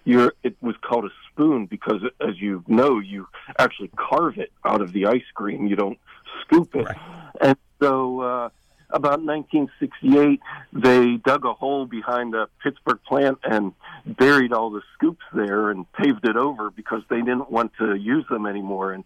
you're, 0.05 0.33
it 0.43 0.55
was 0.61 0.75
called 0.81 1.05
a 1.05 1.09
spoon 1.31 1.65
because, 1.65 2.01
as 2.21 2.39
you 2.39 2.63
know, 2.67 2.99
you 2.99 3.27
actually 3.57 3.91
carve 3.95 4.37
it 4.37 4.51
out 4.65 4.81
of 4.81 4.93
the 4.93 5.05
ice 5.05 5.23
cream. 5.33 5.67
You 5.67 5.75
don't 5.75 5.99
scoop 6.41 6.75
it. 6.75 6.85
Right. 6.85 6.97
And 7.41 7.57
so, 7.81 8.21
uh, 8.21 8.49
about 8.91 9.21
1968, 9.21 10.39
they 10.73 11.17
dug 11.17 11.45
a 11.45 11.53
hole 11.53 11.85
behind 11.85 12.33
the 12.33 12.47
Pittsburgh 12.63 12.99
plant 13.07 13.37
and 13.43 13.73
buried 14.05 14.51
all 14.51 14.71
the 14.71 14.81
scoops 14.95 15.23
there 15.33 15.69
and 15.69 15.91
paved 15.93 16.25
it 16.25 16.35
over 16.35 16.71
because 16.71 17.03
they 17.09 17.19
didn't 17.19 17.51
want 17.51 17.71
to 17.77 17.93
use 17.93 18.25
them 18.29 18.47
anymore. 18.47 18.93
And 18.93 19.03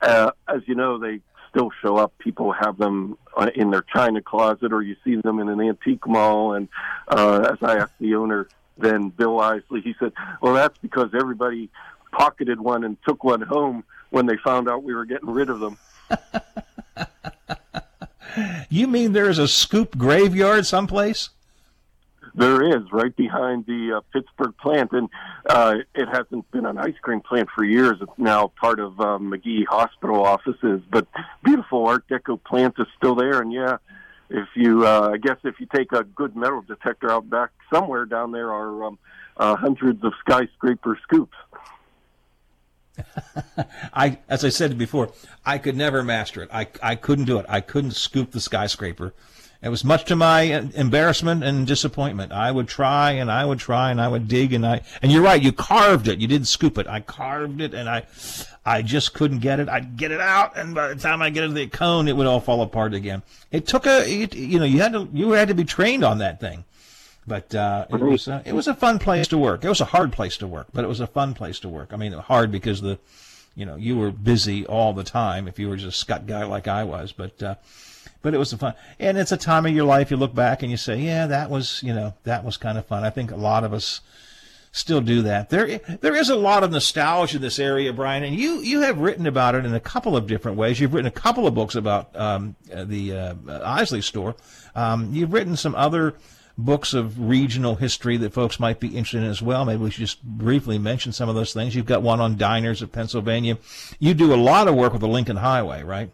uh, 0.00 0.30
as 0.46 0.62
you 0.66 0.76
know, 0.76 0.98
they 0.98 1.20
still 1.56 1.70
show 1.82 1.96
up. 1.96 2.12
People 2.18 2.52
have 2.52 2.76
them 2.76 3.16
in 3.54 3.70
their 3.70 3.82
china 3.82 4.20
closet, 4.20 4.72
or 4.72 4.82
you 4.82 4.96
see 5.04 5.16
them 5.16 5.38
in 5.38 5.48
an 5.48 5.60
antique 5.60 6.06
mall. 6.06 6.52
And 6.52 6.68
uh, 7.08 7.52
as 7.52 7.58
I 7.62 7.78
asked 7.78 7.98
the 7.98 8.14
owner, 8.14 8.48
then 8.76 9.08
Bill 9.08 9.38
Isaly, 9.38 9.82
he 9.82 9.94
said, 9.98 10.12
"Well, 10.42 10.54
that's 10.54 10.76
because 10.78 11.10
everybody 11.18 11.70
pocketed 12.12 12.60
one 12.60 12.84
and 12.84 12.96
took 13.06 13.24
one 13.24 13.40
home 13.40 13.84
when 14.10 14.26
they 14.26 14.36
found 14.36 14.68
out 14.68 14.82
we 14.82 14.94
were 14.94 15.06
getting 15.06 15.30
rid 15.30 15.48
of 15.48 15.60
them." 15.60 15.78
you 18.68 18.86
mean 18.86 19.12
there's 19.12 19.38
a 19.38 19.48
scoop 19.48 19.96
graveyard 19.96 20.66
someplace 20.66 21.30
There 22.36 22.62
is 22.62 22.92
right 22.92 23.16
behind 23.16 23.64
the 23.64 23.96
uh, 23.96 24.00
Pittsburgh 24.12 24.54
plant, 24.58 24.92
and 24.92 25.08
uh, 25.48 25.76
it 25.94 26.06
hasn't 26.06 26.50
been 26.50 26.66
an 26.66 26.76
ice 26.76 26.94
cream 27.00 27.22
plant 27.22 27.48
for 27.54 27.64
years. 27.64 27.96
It's 28.02 28.12
now 28.18 28.48
part 28.60 28.78
of 28.78 29.00
uh, 29.00 29.18
Magee 29.18 29.64
Hospital 29.64 30.22
offices, 30.22 30.82
but 30.90 31.06
beautiful 31.42 31.86
Art 31.86 32.06
Deco 32.08 32.42
plant 32.44 32.74
is 32.78 32.86
still 32.98 33.14
there. 33.14 33.40
And 33.40 33.50
yeah, 33.50 33.78
if 34.28 34.48
you, 34.54 34.86
uh, 34.86 35.12
I 35.14 35.16
guess, 35.16 35.38
if 35.44 35.58
you 35.60 35.66
take 35.74 35.92
a 35.92 36.04
good 36.04 36.36
metal 36.36 36.60
detector 36.60 37.10
out 37.10 37.28
back 37.30 37.50
somewhere 37.72 38.04
down 38.04 38.32
there, 38.32 38.52
are 38.52 38.84
um, 38.84 38.98
uh, 39.38 39.56
hundreds 39.56 40.04
of 40.04 40.12
skyscraper 40.20 40.98
scoops. 41.02 41.36
I, 43.94 44.18
as 44.28 44.44
I 44.44 44.50
said 44.50 44.76
before, 44.76 45.10
I 45.44 45.56
could 45.56 45.76
never 45.76 46.02
master 46.02 46.42
it. 46.42 46.50
I, 46.52 46.68
I 46.82 46.96
couldn't 46.96 47.24
do 47.24 47.38
it. 47.38 47.46
I 47.48 47.60
couldn't 47.60 47.92
scoop 47.92 48.32
the 48.32 48.40
skyscraper. 48.40 49.14
It 49.62 49.70
was 49.70 49.84
much 49.84 50.04
to 50.06 50.16
my 50.16 50.42
embarrassment 50.42 51.42
and 51.42 51.66
disappointment. 51.66 52.32
I 52.32 52.50
would 52.50 52.68
try 52.68 53.12
and 53.12 53.30
I 53.30 53.44
would 53.44 53.58
try 53.58 53.90
and 53.90 54.00
I 54.00 54.08
would 54.08 54.28
dig 54.28 54.52
and 54.52 54.66
I 54.66 54.82
and 55.02 55.10
you're 55.10 55.22
right. 55.22 55.42
You 55.42 55.52
carved 55.52 56.08
it. 56.08 56.18
You 56.18 56.28
didn't 56.28 56.46
scoop 56.46 56.78
it. 56.78 56.86
I 56.86 57.00
carved 57.00 57.60
it 57.60 57.74
and 57.74 57.88
I, 57.88 58.04
I 58.64 58.82
just 58.82 59.14
couldn't 59.14 59.38
get 59.38 59.58
it. 59.58 59.68
I'd 59.68 59.96
get 59.96 60.10
it 60.10 60.20
out 60.20 60.56
and 60.56 60.74
by 60.74 60.88
the 60.88 60.96
time 60.96 61.22
I 61.22 61.30
get 61.30 61.44
it 61.44 61.48
to 61.48 61.52
the 61.54 61.66
cone, 61.68 62.06
it 62.06 62.16
would 62.16 62.26
all 62.26 62.40
fall 62.40 62.62
apart 62.62 62.94
again. 62.94 63.22
It 63.50 63.66
took 63.66 63.86
a, 63.86 64.08
it, 64.08 64.34
you 64.34 64.58
know, 64.58 64.64
you 64.64 64.80
had 64.80 64.92
to 64.92 65.08
you 65.12 65.32
had 65.32 65.48
to 65.48 65.54
be 65.54 65.64
trained 65.64 66.04
on 66.04 66.18
that 66.18 66.38
thing. 66.40 66.64
But 67.26 67.54
uh, 67.54 67.86
it 67.90 68.00
was 68.00 68.28
uh, 68.28 68.42
it 68.44 68.52
was 68.52 68.68
a 68.68 68.74
fun 68.74 69.00
place 69.00 69.26
to 69.28 69.38
work. 69.38 69.64
It 69.64 69.68
was 69.68 69.80
a 69.80 69.86
hard 69.86 70.12
place 70.12 70.36
to 70.38 70.46
work, 70.46 70.68
but 70.72 70.84
it 70.84 70.88
was 70.88 71.00
a 71.00 71.08
fun 71.08 71.34
place 71.34 71.58
to 71.60 71.68
work. 71.68 71.92
I 71.92 71.96
mean, 71.96 72.12
hard 72.12 72.52
because 72.52 72.82
the, 72.82 73.00
you 73.56 73.66
know, 73.66 73.74
you 73.74 73.96
were 73.96 74.12
busy 74.12 74.64
all 74.64 74.92
the 74.92 75.02
time. 75.02 75.48
If 75.48 75.58
you 75.58 75.68
were 75.68 75.76
just 75.76 75.96
a 75.96 76.00
scut 76.00 76.26
guy 76.26 76.44
like 76.44 76.68
I 76.68 76.84
was, 76.84 77.10
but 77.10 77.42
uh, 77.42 77.54
but 78.26 78.34
it 78.34 78.38
was 78.38 78.52
fun. 78.54 78.74
And 78.98 79.16
it's 79.18 79.30
a 79.30 79.36
time 79.36 79.66
of 79.66 79.72
your 79.72 79.84
life 79.84 80.10
you 80.10 80.16
look 80.16 80.34
back 80.34 80.64
and 80.64 80.70
you 80.72 80.76
say, 80.76 80.98
yeah, 80.98 81.28
that 81.28 81.48
was 81.48 81.80
you 81.84 81.94
know 81.94 82.12
that 82.24 82.42
was 82.42 82.56
kind 82.56 82.76
of 82.76 82.84
fun. 82.84 83.04
I 83.04 83.10
think 83.10 83.30
a 83.30 83.36
lot 83.36 83.62
of 83.62 83.72
us 83.72 84.00
still 84.72 85.00
do 85.00 85.22
that. 85.22 85.48
There 85.48 85.78
there 85.78 86.16
is 86.16 86.28
a 86.28 86.34
lot 86.34 86.64
of 86.64 86.72
nostalgia 86.72 87.36
in 87.36 87.42
this 87.42 87.60
area, 87.60 87.92
Brian, 87.92 88.24
and 88.24 88.34
you 88.34 88.58
you 88.62 88.80
have 88.80 88.98
written 88.98 89.28
about 89.28 89.54
it 89.54 89.64
in 89.64 89.72
a 89.72 89.78
couple 89.78 90.16
of 90.16 90.26
different 90.26 90.58
ways. 90.58 90.80
You've 90.80 90.92
written 90.92 91.06
a 91.06 91.12
couple 91.12 91.46
of 91.46 91.54
books 91.54 91.76
about 91.76 92.16
um, 92.16 92.56
the 92.68 93.12
uh, 93.12 93.34
Isaly 93.46 94.02
store. 94.02 94.34
Um, 94.74 95.14
you've 95.14 95.32
written 95.32 95.54
some 95.54 95.76
other 95.76 96.16
books 96.58 96.94
of 96.94 97.20
regional 97.28 97.76
history 97.76 98.16
that 98.16 98.32
folks 98.32 98.58
might 98.58 98.80
be 98.80 98.88
interested 98.88 99.22
in 99.22 99.30
as 99.30 99.40
well. 99.40 99.64
Maybe 99.64 99.84
we 99.84 99.90
should 99.92 100.00
just 100.00 100.20
briefly 100.24 100.78
mention 100.80 101.12
some 101.12 101.28
of 101.28 101.36
those 101.36 101.52
things. 101.52 101.76
You've 101.76 101.86
got 101.86 102.02
one 102.02 102.20
on 102.20 102.36
diners 102.36 102.82
of 102.82 102.90
Pennsylvania. 102.90 103.58
You 104.00 104.14
do 104.14 104.34
a 104.34 104.36
lot 104.36 104.66
of 104.66 104.74
work 104.74 104.92
with 104.92 105.02
the 105.02 105.06
Lincoln 105.06 105.36
Highway, 105.36 105.84
right? 105.84 106.10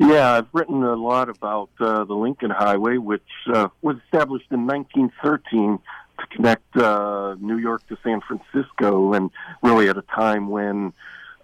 Yeah, 0.00 0.32
I've 0.32 0.48
written 0.52 0.82
a 0.82 0.94
lot 0.94 1.28
about 1.28 1.70
uh, 1.80 2.04
the 2.04 2.14
Lincoln 2.14 2.50
Highway, 2.50 2.98
which 2.98 3.22
uh, 3.52 3.68
was 3.82 3.96
established 4.04 4.46
in 4.50 4.66
1913 4.66 5.78
to 6.18 6.26
connect 6.36 6.76
uh, 6.76 7.34
New 7.40 7.58
York 7.58 7.86
to 7.88 7.98
San 8.02 8.20
Francisco, 8.20 9.14
and 9.14 9.30
really 9.62 9.88
at 9.88 9.96
a 9.96 10.02
time 10.02 10.48
when 10.48 10.92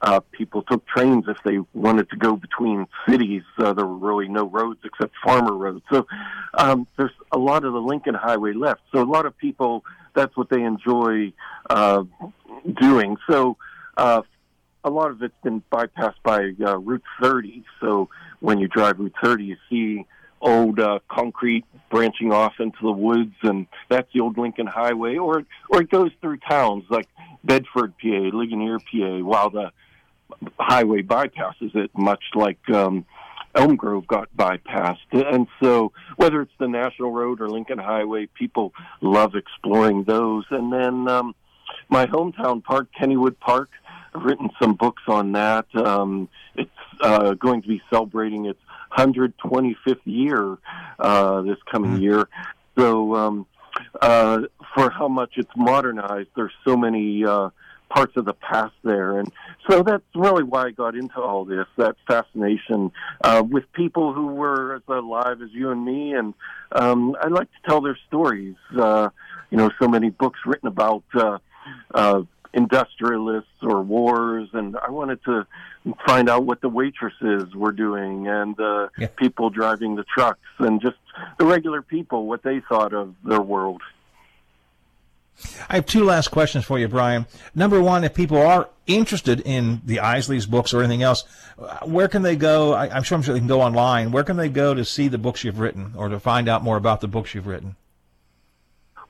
uh, 0.03 0.21
people 0.33 0.63
took 0.63 0.87
trains 0.87 1.27
if 1.29 1.37
they 1.45 1.59
wanted 1.75 2.09
to 2.11 2.17
go 2.17 2.37
between 2.37 2.87
cities. 3.09 3.43
Uh, 3.59 3.73
there 3.73 3.87
were 3.87 3.97
really 3.97 4.29
no 4.29 4.45
roads 4.45 4.81
except 4.85 5.15
farmer 5.23 5.55
roads. 5.55 5.85
So 5.93 6.07
um, 6.55 6.87
there's 6.97 7.13
a 7.33 7.39
lot 7.39 7.65
of 7.65 7.73
the 7.73 7.81
Lincoln 7.81 8.15
Highway 8.15 8.53
left. 8.53 8.81
So 8.93 9.03
a 9.03 9.05
lot 9.05 9.27
of 9.27 9.37
people, 9.37 9.85
that's 10.15 10.37
what 10.37 10.49
they 10.49 10.63
enjoy 10.63 11.33
uh, 11.69 12.05
doing. 12.81 13.17
So 13.29 13.57
uh, 13.97 14.23
a 14.85 14.91
lot 14.91 15.11
of 15.11 15.23
it's 15.23 15.35
been 15.43 15.63
bypassed 15.73 16.23
by 16.23 16.53
uh, 16.65 16.79
Route 16.79 17.03
30. 17.21 17.65
So 17.81 18.09
when 18.41 18.59
you 18.59 18.69
drive 18.69 18.99
Route 18.99 19.15
30, 19.23 19.45
you 19.45 19.57
see 19.69 20.07
old 20.41 20.81
uh, 20.81 21.01
concrete 21.09 21.65
branching 21.91 22.33
off 22.33 22.55
into 22.61 22.79
the 22.83 22.93
woods, 22.93 23.35
and 23.43 23.67
that's 23.89 24.11
the 24.13 24.21
old 24.21 24.39
Lincoln 24.39 24.67
Highway, 24.67 25.17
or 25.17 25.45
or 25.69 25.83
it 25.83 25.91
goes 25.91 26.11
through 26.21 26.39
towns 26.39 26.85
like 26.89 27.09
Bedford, 27.45 27.95
PA, 28.01 28.31
Ligonier, 28.33 28.79
PA, 28.79 29.19
while 29.19 29.51
the 29.51 29.71
highway 30.59 31.03
bypasses 31.03 31.75
it, 31.75 31.91
much 31.95 32.23
like 32.35 32.59
um, 32.71 33.05
Elm 33.55 33.77
Grove 33.77 34.07
got 34.07 34.29
bypassed. 34.37 34.99
And 35.13 35.47
so, 35.63 35.93
whether 36.17 36.41
it's 36.43 36.53
the 36.59 36.69
National 36.69 37.11
Road 37.11 37.41
or 37.41 37.49
Lincoln 37.49 37.79
Highway, 37.79 38.27
people 38.27 38.73
love 39.01 39.35
exploring 39.35 40.05
those. 40.05 40.45
And 40.51 40.73
then 40.73 41.09
um, 41.09 41.35
my 41.89 42.07
hometown 42.07 42.63
park, 42.63 42.89
Kennywood 42.99 43.39
Park, 43.41 43.71
written 44.15 44.51
some 44.61 44.75
books 44.75 45.03
on 45.09 45.33
that. 45.33 45.67
Um, 45.75 46.29
it's 46.55 46.71
uh, 47.01 47.35
going 47.35 47.63
to 47.63 47.69
be 47.69 47.83
celebrating 47.91 48.47
its 48.47 48.59
125th 48.97 50.01
year 50.05 50.59
uh, 50.99 51.43
this 51.43 51.59
coming 51.71 51.93
mm-hmm. 51.93 52.03
year. 52.03 52.29
So, 52.77 53.15
um, 53.15 53.47
uh, 54.01 54.43
for 54.75 54.91
how 54.91 55.09
much 55.09 55.35
it's 55.37 55.51
modernized, 55.57 56.29
there's 56.35 56.53
so 56.67 56.77
many 56.77 57.25
uh, 57.25 57.51
parts 57.91 58.17
of 58.17 58.25
the 58.25 58.33
past 58.35 58.75
there. 58.83 59.19
And 59.19 59.31
so 59.69 59.83
that's 59.83 60.05
really 60.15 60.45
why 60.45 60.67
I 60.67 60.71
got 60.71 60.95
into 60.95 61.21
all 61.21 61.45
this, 61.45 61.67
that 61.77 61.97
fascination 62.07 62.93
uh, 63.23 63.43
with 63.47 63.71
people 63.73 64.13
who 64.13 64.29
were 64.29 64.77
as 64.77 64.83
alive 64.89 65.43
as 65.43 65.51
you 65.53 65.71
and 65.71 65.85
me. 65.85 66.15
And 66.15 66.35
um, 66.73 67.17
I 67.21 67.29
like 67.29 67.49
to 67.51 67.69
tell 67.69 67.81
their 67.81 67.99
stories. 68.09 68.57
Uh, 68.77 69.11
you 69.51 69.59
know, 69.59 69.71
so 69.81 69.89
many 69.89 70.11
books 70.11 70.39
written 70.47 70.69
about 70.69 71.03
uh, 71.15 71.39
uh, 71.93 72.23
industrialists 72.53 73.51
or 73.63 73.83
wars, 73.83 74.49
and 74.53 74.77
I 74.77 74.91
wanted 74.91 75.23
to 75.25 75.47
find 76.07 76.29
out 76.29 76.45
what 76.45 76.61
the 76.61 76.69
waitresses 76.69 77.55
were 77.55 77.73
doing 77.73 78.29
and 78.29 78.59
uh, 78.61 78.89
yeah. 78.99 79.07
people 79.17 79.51
driving 79.51 79.97
the 79.97 80.05
trucks 80.05 80.41
and 80.59 80.81
just 80.81 80.97
the 81.39 81.47
regular 81.47 81.83
people, 81.83 82.27
what 82.27 82.43
they 82.43 82.61
thought 82.61 82.93
of 82.93 83.15
their 83.25 83.41
world. 83.41 83.83
I 85.69 85.77
have 85.77 85.87
two 85.87 86.05
last 86.05 86.29
questions 86.29 86.65
for 86.65 86.79
you, 86.79 86.87
Brian. 86.87 87.27
Number 87.55 87.81
one, 87.81 88.05
if 88.05 88.13
people 88.13 88.37
are 88.37 88.69
interested 88.87 89.41
in 89.41 89.81
the 89.87 90.01
Isaly's 90.01 90.45
books 90.45 90.75
or 90.75 90.81
anything 90.81 91.03
else, 91.03 91.25
where 91.85 92.09
can 92.09 92.23
they 92.23 92.37
go? 92.37 92.75
I, 92.75 92.95
am 92.95 93.03
sure 93.03 93.17
I'm 93.17 93.23
sure 93.23 93.33
they 93.33 93.41
can 93.41 93.49
go 93.49 93.63
online. 93.63 94.13
Where 94.13 94.25
can 94.25 94.37
they 94.37 94.49
go 94.49 94.75
to 94.75 94.85
see 94.85 95.09
the 95.09 95.19
books 95.19 95.43
you've 95.43 95.59
written 95.59 95.95
or 95.97 96.09
to 96.09 96.21
find 96.21 96.49
out 96.49 96.63
more 96.63 96.77
about 96.77 97.01
the 97.01 97.09
books 97.09 97.35
you've 97.35 97.47
written? 97.47 97.77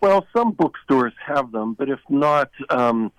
Well, 0.00 0.26
some 0.34 0.52
bookstores 0.52 1.12
have 1.26 1.52
them, 1.52 1.74
but 1.74 1.90
if 1.90 2.00
not, 2.08 2.50
um, 2.70 3.12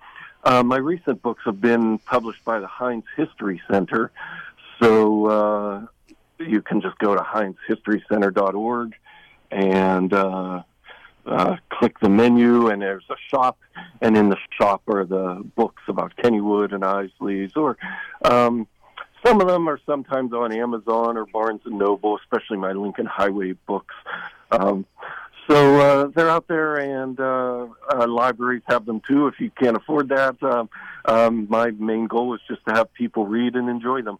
uh, 0.44 0.62
my 0.62 0.76
recent 0.76 1.22
books 1.22 1.42
have 1.44 1.60
been 1.60 1.98
published 1.98 2.44
by 2.44 2.58
the 2.58 2.66
Heinz 2.66 3.04
History 3.16 3.60
Center. 3.70 4.10
So 4.80 5.26
uh, 5.26 5.86
you 6.38 6.62
can 6.62 6.80
just 6.80 6.98
go 6.98 7.14
to 7.14 7.22
heinzhistorycenter.org 7.22 8.94
and 9.50 10.12
uh, 10.12 10.62
uh, 11.26 11.56
click 11.70 11.98
the 12.00 12.08
menu, 12.08 12.68
and 12.68 12.82
there's 12.82 13.04
a 13.10 13.16
shop, 13.28 13.58
and 14.00 14.16
in 14.16 14.28
the 14.28 14.36
shop 14.58 14.82
are 14.88 15.04
the 15.04 15.42
books 15.54 15.82
about 15.88 16.16
Kennywood 16.16 16.72
and 16.72 16.82
Isaly's, 16.84 17.52
or 17.54 17.76
um, 18.24 18.66
some 19.24 19.40
of 19.40 19.46
them 19.46 19.68
are 19.68 19.78
sometimes 19.86 20.32
on 20.32 20.52
Amazon 20.52 21.16
or 21.16 21.26
Barnes 21.26 21.60
and 21.64 21.78
Noble, 21.78 22.18
especially 22.18 22.56
my 22.56 22.72
Lincoln 22.72 23.06
Highway 23.06 23.52
books. 23.52 23.94
Um, 24.50 24.84
so 25.48 25.80
uh, 25.80 26.06
they're 26.14 26.30
out 26.30 26.46
there, 26.46 26.76
and 26.76 27.18
uh, 27.18 27.66
uh, 27.92 28.06
libraries 28.06 28.62
have 28.66 28.86
them 28.86 29.00
too. 29.06 29.26
If 29.26 29.40
you 29.40 29.50
can't 29.50 29.76
afford 29.76 30.08
that, 30.10 30.40
um, 30.42 30.68
um, 31.04 31.46
my 31.50 31.70
main 31.72 32.06
goal 32.06 32.34
is 32.34 32.40
just 32.48 32.64
to 32.66 32.74
have 32.74 32.92
people 32.94 33.26
read 33.26 33.56
and 33.56 33.68
enjoy 33.68 34.02
them. 34.02 34.18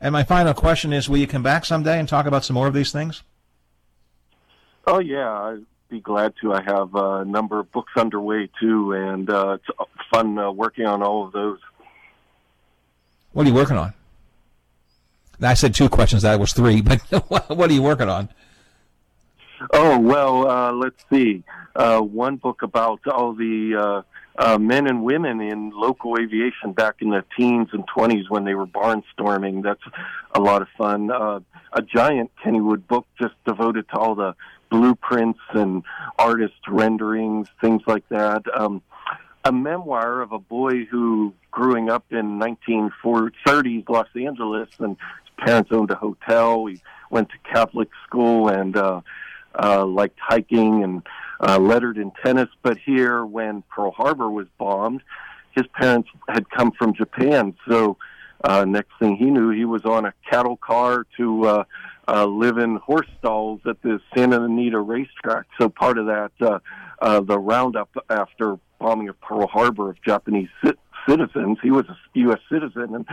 And 0.00 0.12
my 0.12 0.22
final 0.22 0.54
question 0.54 0.92
is: 0.92 1.08
Will 1.08 1.18
you 1.18 1.26
come 1.26 1.42
back 1.42 1.64
someday 1.64 1.98
and 1.98 2.08
talk 2.08 2.26
about 2.26 2.44
some 2.44 2.54
more 2.54 2.68
of 2.68 2.74
these 2.74 2.92
things? 2.92 3.22
Oh 4.86 5.00
yeah, 5.00 5.32
I'd 5.32 5.64
be 5.88 6.00
glad 6.00 6.34
to. 6.42 6.52
I 6.52 6.62
have 6.62 6.94
a 6.94 7.24
number 7.24 7.58
of 7.58 7.72
books 7.72 7.92
underway 7.96 8.50
too, 8.60 8.92
and 8.92 9.28
uh, 9.28 9.58
it's 9.58 9.90
fun 10.10 10.38
uh, 10.38 10.52
working 10.52 10.86
on 10.86 11.02
all 11.02 11.26
of 11.26 11.32
those. 11.32 11.58
What 13.32 13.46
are 13.46 13.48
you 13.48 13.54
working 13.54 13.78
on? 13.78 13.94
I 15.42 15.54
said 15.54 15.74
two 15.74 15.88
questions. 15.88 16.22
That 16.22 16.38
was 16.38 16.52
three, 16.52 16.80
but 16.80 17.00
what 17.28 17.70
are 17.70 17.72
you 17.72 17.82
working 17.82 18.08
on? 18.08 18.28
Oh 19.72 19.98
well, 19.98 20.48
uh, 20.48 20.72
let's 20.72 21.04
see. 21.10 21.42
Uh, 21.74 22.00
one 22.00 22.36
book 22.36 22.62
about 22.62 23.00
all 23.06 23.34
the 23.34 23.74
uh, 23.76 24.02
uh, 24.36 24.58
men 24.58 24.86
and 24.86 25.02
women 25.02 25.40
in 25.40 25.70
local 25.70 26.16
aviation 26.18 26.72
back 26.72 26.96
in 27.00 27.10
the 27.10 27.24
teens 27.36 27.68
and 27.72 27.86
twenties 27.86 28.28
when 28.28 28.44
they 28.44 28.54
were 28.54 28.66
barnstorming. 28.66 29.62
That's 29.62 29.82
a 30.34 30.40
lot 30.40 30.62
of 30.62 30.68
fun. 30.76 31.10
Uh, 31.10 31.40
a 31.72 31.82
giant 31.82 32.30
Kennywood 32.44 32.86
book 32.86 33.06
just 33.20 33.34
devoted 33.46 33.88
to 33.90 33.96
all 33.96 34.14
the 34.14 34.34
blueprints 34.70 35.40
and 35.50 35.84
artist 36.18 36.54
renderings, 36.68 37.48
things 37.60 37.82
like 37.86 38.08
that. 38.08 38.42
Um, 38.54 38.82
a 39.44 39.52
memoir 39.52 40.20
of 40.20 40.32
a 40.32 40.38
boy 40.38 40.84
who 40.86 41.34
growing 41.50 41.88
up 41.90 42.04
in 42.10 42.40
1930s 42.40 43.88
Los 43.88 44.08
Angeles 44.16 44.68
and 44.78 44.96
his 44.96 45.46
parents 45.46 45.70
owned 45.72 45.90
a 45.90 45.94
hotel. 45.94 46.66
He 46.66 46.80
went 47.10 47.28
to 47.28 47.52
Catholic 47.52 47.88
school 48.06 48.48
and 48.48 48.76
uh, 48.76 49.02
uh, 49.60 49.84
liked 49.84 50.18
hiking 50.20 50.82
and 50.82 51.02
uh, 51.40 51.58
lettered 51.58 51.98
in 51.98 52.12
tennis. 52.24 52.48
But 52.62 52.78
here, 52.78 53.24
when 53.24 53.62
Pearl 53.62 53.90
Harbor 53.90 54.30
was 54.30 54.46
bombed, 54.58 55.02
his 55.52 55.66
parents 55.74 56.08
had 56.28 56.48
come 56.50 56.72
from 56.72 56.94
Japan. 56.94 57.54
So 57.68 57.96
uh, 58.42 58.64
next 58.64 58.90
thing 58.98 59.16
he 59.16 59.26
knew, 59.26 59.50
he 59.50 59.64
was 59.64 59.84
on 59.84 60.04
a 60.04 60.12
cattle 60.28 60.56
car 60.56 61.06
to 61.16 61.46
uh, 61.46 61.64
uh, 62.06 62.26
live 62.26 62.58
in 62.58 62.76
horse 62.76 63.06
stalls 63.18 63.60
at 63.66 63.80
the 63.82 64.00
Santa 64.14 64.42
Anita 64.42 64.78
racetrack. 64.78 65.46
So 65.58 65.68
part 65.68 65.98
of 65.98 66.06
that, 66.06 66.32
uh, 66.40 66.58
uh, 67.00 67.20
the 67.20 67.38
roundup 67.38 67.88
after 68.10 68.58
bombing 68.78 69.08
of 69.08 69.20
Pearl 69.20 69.46
Harbor 69.46 69.90
of 69.90 70.02
Japanese 70.02 70.48
c- 70.64 70.72
citizens, 71.08 71.58
he 71.62 71.70
was 71.70 71.86
a 71.88 71.96
U.S. 72.14 72.40
citizen, 72.50 72.94
and 72.94 73.06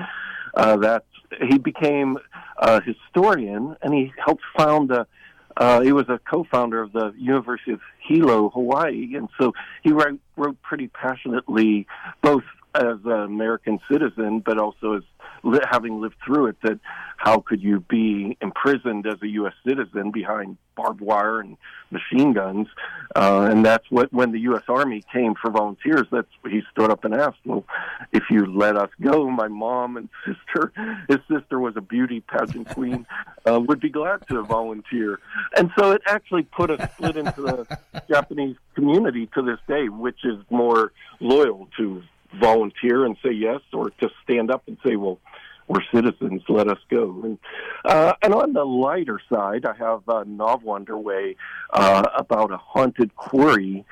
uh, 0.56 0.78
that 0.78 1.06
he 1.48 1.58
became 1.58 2.18
a 2.58 2.82
historian, 2.82 3.76
and 3.82 3.94
he 3.94 4.12
helped 4.24 4.44
found 4.58 4.90
the. 4.90 5.08
Uh, 5.58 5.82
he 5.82 5.92
was 5.92 6.08
a 6.10 6.20
co-founder 6.20 6.82
of 6.82 6.92
the 6.94 7.14
University 7.18 7.72
of 7.72 7.82
Hilo, 8.00 8.50
Hawaii, 8.50 9.16
and 9.16 9.30
so 9.40 9.54
he 9.84 9.92
wrote, 9.92 10.20
wrote 10.36 10.62
pretty 10.62 10.88
passionately, 10.88 11.88
both 12.22 12.44
as 12.74 12.98
an 13.06 13.12
American 13.12 13.80
citizen, 13.92 14.40
but 14.40 14.58
also 14.58 14.98
as 14.98 15.04
li- 15.44 15.60
having 15.70 16.00
lived 16.00 16.16
through 16.26 16.48
it, 16.48 16.58
that 16.64 16.80
how 17.18 17.40
could 17.40 17.62
you 17.62 17.82
be 17.82 18.38
imprisoned 18.42 19.06
as 19.06 19.22
a 19.22 19.28
U.S. 19.28 19.54
citizen 19.68 20.12
behind 20.12 20.58
barbed 20.76 21.02
wire 21.02 21.40
and 21.40 21.58
machine 21.92 22.34
guns? 22.34 22.68
Uh, 23.16 23.48
and 23.52 23.66
that's 23.66 23.90
what 23.92 24.12
when 24.14 24.32
the 24.32 24.40
U.S. 24.42 24.64
Army 24.68 25.04
came 25.12 25.36
for 25.36 25.52
volunteers, 25.52 26.08
that's 26.12 26.30
what 26.42 26.54
he 26.54 26.62
stood 26.72 26.90
up 26.90 27.04
and 27.04 27.14
asked. 27.14 27.40
Well, 27.46 27.66
if 28.12 28.24
you 28.30 28.46
let 28.46 28.78
us 28.78 28.90
go, 29.02 29.30
my 29.30 29.48
mom 29.48 29.98
and 29.98 30.10
sister, 30.26 30.72
his 31.10 31.20
sister 31.30 31.60
was 31.60 31.76
a 31.76 31.82
beauty 31.82 32.22
pageant 32.22 32.70
queen, 32.70 33.06
uh, 33.50 33.60
would 33.60 33.80
be 33.80 33.90
glad 33.90 34.26
to 34.28 34.42
volunteer. 34.44 35.20
And 35.56 35.72
so 35.78 35.92
it 35.92 36.02
actually 36.08 36.44
put 36.44 36.70
a 36.70 36.90
split 36.94 37.18
into 37.18 37.42
the 37.42 37.80
Japanese 38.10 38.56
community 38.76 39.28
to 39.34 39.42
this 39.42 39.60
day, 39.68 39.90
which 39.90 40.24
is 40.24 40.38
more 40.50 40.92
loyal 41.20 41.68
to 41.78 42.04
volunteer 42.40 43.06
and 43.06 43.18
say 43.24 43.32
yes, 43.32 43.62
or 43.74 43.90
to 43.90 44.10
stand 44.24 44.52
up 44.52 44.64
and 44.68 44.78
say, 44.86 44.96
well, 44.96 45.20
we're 45.68 45.84
citizens, 45.94 46.42
let 46.50 46.68
us 46.68 46.80
go. 46.90 47.22
And, 47.24 47.38
uh, 47.86 48.14
and 48.22 48.34
on 48.34 48.54
the 48.54 48.66
lighter 48.66 49.22
side, 49.32 49.66
I 49.66 49.74
have 49.76 50.02
a 50.08 50.26
novel 50.26 50.74
underway 50.74 51.36
uh, 51.72 52.04
about 52.16 52.52
a 52.52 52.58
haunted 52.58 53.16
quarry 53.16 53.86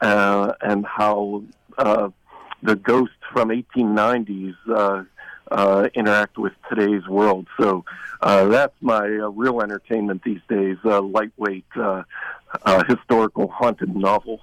uh, 0.00 0.52
and 0.60 0.84
how 0.84 1.44
uh, 1.78 2.10
the 2.62 2.76
ghosts 2.76 3.16
from 3.32 3.48
1890s 3.48 5.06
uh, 5.54 5.88
interact 5.94 6.36
with 6.36 6.52
today's 6.68 7.06
world. 7.06 7.46
So 7.60 7.84
uh, 8.20 8.46
that's 8.46 8.74
my 8.80 9.04
uh, 9.04 9.28
real 9.30 9.60
entertainment 9.60 10.22
these 10.24 10.40
days, 10.48 10.76
uh, 10.84 11.00
lightweight 11.00 11.64
uh, 11.76 12.02
uh, 12.64 12.84
historical 12.84 13.48
haunted 13.48 13.94
novel. 13.94 14.40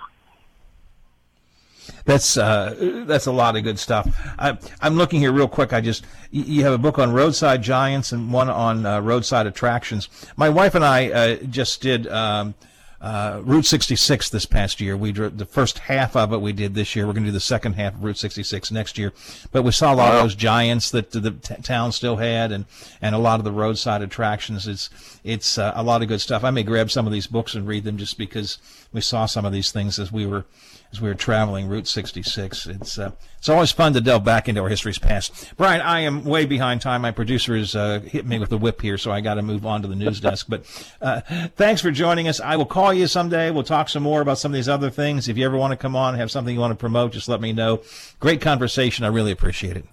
That's 2.05 2.37
uh, 2.37 3.03
that's 3.05 3.25
a 3.25 3.31
lot 3.31 3.55
of 3.55 3.63
good 3.63 3.77
stuff. 3.77 4.07
I, 4.39 4.57
I'm 4.81 4.95
looking 4.95 5.19
here 5.19 5.31
real 5.31 5.47
quick. 5.47 5.73
I 5.73 5.81
just 5.81 6.05
you 6.31 6.63
have 6.63 6.73
a 6.73 6.77
book 6.77 6.97
on 6.97 7.11
roadside 7.11 7.61
giants 7.61 8.11
and 8.11 8.31
one 8.31 8.49
on 8.49 8.85
uh, 8.85 9.01
roadside 9.01 9.45
attractions. 9.47 10.07
My 10.37 10.49
wife 10.49 10.75
and 10.75 10.85
I 10.85 11.09
uh, 11.09 11.35
just 11.49 11.81
did. 11.81 12.07
Um, 12.07 12.53
uh, 13.01 13.41
Route 13.43 13.65
66 13.65 14.29
this 14.29 14.45
past 14.45 14.79
year. 14.79 14.95
We 14.95 15.11
drew 15.11 15.29
the 15.29 15.45
first 15.45 15.79
half 15.79 16.15
of 16.15 16.31
it 16.33 16.37
we 16.39 16.53
did 16.53 16.75
this 16.75 16.95
year. 16.95 17.07
We're 17.07 17.13
going 17.13 17.23
to 17.23 17.29
do 17.29 17.33
the 17.33 17.39
second 17.39 17.73
half 17.73 17.95
of 17.95 18.03
Route 18.03 18.17
66 18.17 18.71
next 18.71 18.97
year. 18.97 19.11
But 19.51 19.63
we 19.63 19.71
saw 19.71 19.91
a 19.91 19.95
lot 19.95 20.13
of 20.13 20.21
those 20.21 20.35
giants 20.35 20.91
that 20.91 21.11
the 21.11 21.31
t- 21.31 21.55
town 21.63 21.91
still 21.93 22.17
had, 22.17 22.51
and 22.51 22.65
and 23.01 23.15
a 23.15 23.17
lot 23.17 23.39
of 23.39 23.43
the 23.43 23.51
roadside 23.51 24.03
attractions. 24.03 24.67
It's 24.67 25.19
it's 25.23 25.57
uh, 25.57 25.73
a 25.75 25.81
lot 25.81 26.03
of 26.03 26.09
good 26.09 26.21
stuff. 26.21 26.43
I 26.43 26.51
may 26.51 26.63
grab 26.63 26.91
some 26.91 27.07
of 27.07 27.13
these 27.13 27.27
books 27.27 27.55
and 27.55 27.67
read 27.67 27.85
them 27.85 27.97
just 27.97 28.19
because 28.19 28.59
we 28.93 29.01
saw 29.01 29.25
some 29.25 29.45
of 29.45 29.51
these 29.51 29.71
things 29.71 29.97
as 29.97 30.11
we 30.11 30.27
were 30.27 30.45
as 30.91 30.99
we 30.99 31.07
were 31.07 31.15
traveling 31.15 31.67
Route 31.67 31.87
66. 31.87 32.67
It's 32.67 32.99
uh, 32.99 33.11
it's 33.37 33.49
always 33.49 33.71
fun 33.71 33.93
to 33.93 34.01
delve 34.01 34.23
back 34.23 34.49
into 34.49 34.61
our 34.61 34.69
history's 34.69 34.99
past. 34.99 35.53
Brian, 35.57 35.81
I 35.81 36.01
am 36.01 36.23
way 36.25 36.45
behind 36.45 36.81
time. 36.81 37.01
My 37.01 37.11
producer 37.11 37.55
is 37.55 37.75
uh, 37.75 38.01
hit 38.01 38.25
me 38.25 38.39
with 38.39 38.49
the 38.49 38.57
whip 38.57 38.81
here, 38.81 38.97
so 38.97 39.11
I 39.11 39.21
got 39.21 39.35
to 39.35 39.41
move 39.41 39.65
on 39.65 39.81
to 39.81 39.87
the 39.87 39.95
news 39.95 40.19
desk. 40.19 40.47
But 40.49 40.65
uh, 41.01 41.21
thanks 41.55 41.81
for 41.81 41.91
joining 41.91 42.27
us. 42.27 42.39
I 42.39 42.55
will 42.55 42.65
call 42.65 42.93
you 42.93 43.07
someday. 43.07 43.51
We'll 43.51 43.63
talk 43.63 43.89
some 43.89 44.03
more 44.03 44.21
about 44.21 44.37
some 44.37 44.51
of 44.51 44.55
these 44.55 44.69
other 44.69 44.89
things. 44.89 45.27
If 45.27 45.37
you 45.37 45.45
ever 45.45 45.57
want 45.57 45.71
to 45.71 45.77
come 45.77 45.95
on, 45.95 46.15
have 46.15 46.29
something 46.29 46.53
you 46.53 46.59
want 46.59 46.71
to 46.71 46.75
promote, 46.75 47.13
just 47.13 47.29
let 47.29 47.41
me 47.41 47.53
know. 47.53 47.81
Great 48.19 48.41
conversation. 48.41 49.05
I 49.05 49.07
really 49.07 49.31
appreciate 49.31 49.77
it. 49.77 49.85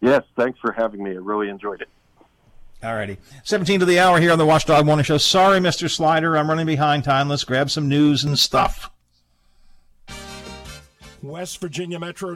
Yes, 0.00 0.24
thanks 0.36 0.58
for 0.58 0.72
having 0.72 1.02
me. 1.02 1.12
I 1.12 1.14
really 1.14 1.48
enjoyed 1.48 1.80
it. 1.80 1.88
All 2.82 2.94
righty. 2.94 3.18
17 3.44 3.80
to 3.80 3.86
the 3.86 4.00
hour 4.00 4.20
here 4.20 4.32
on 4.32 4.38
the 4.38 4.46
Watchdog 4.46 4.84
Morning 4.84 5.04
Show. 5.04 5.16
Sorry, 5.16 5.60
Mr. 5.60 5.88
Slider. 5.88 6.36
I'm 6.36 6.48
running 6.48 6.66
behind 6.66 7.04
time. 7.04 7.28
Let's 7.28 7.44
grab 7.44 7.70
some 7.70 7.88
news 7.88 8.24
and 8.24 8.36
stuff. 8.36 8.90
West 11.22 11.60
Virginia 11.60 12.00
Metro 12.00 12.30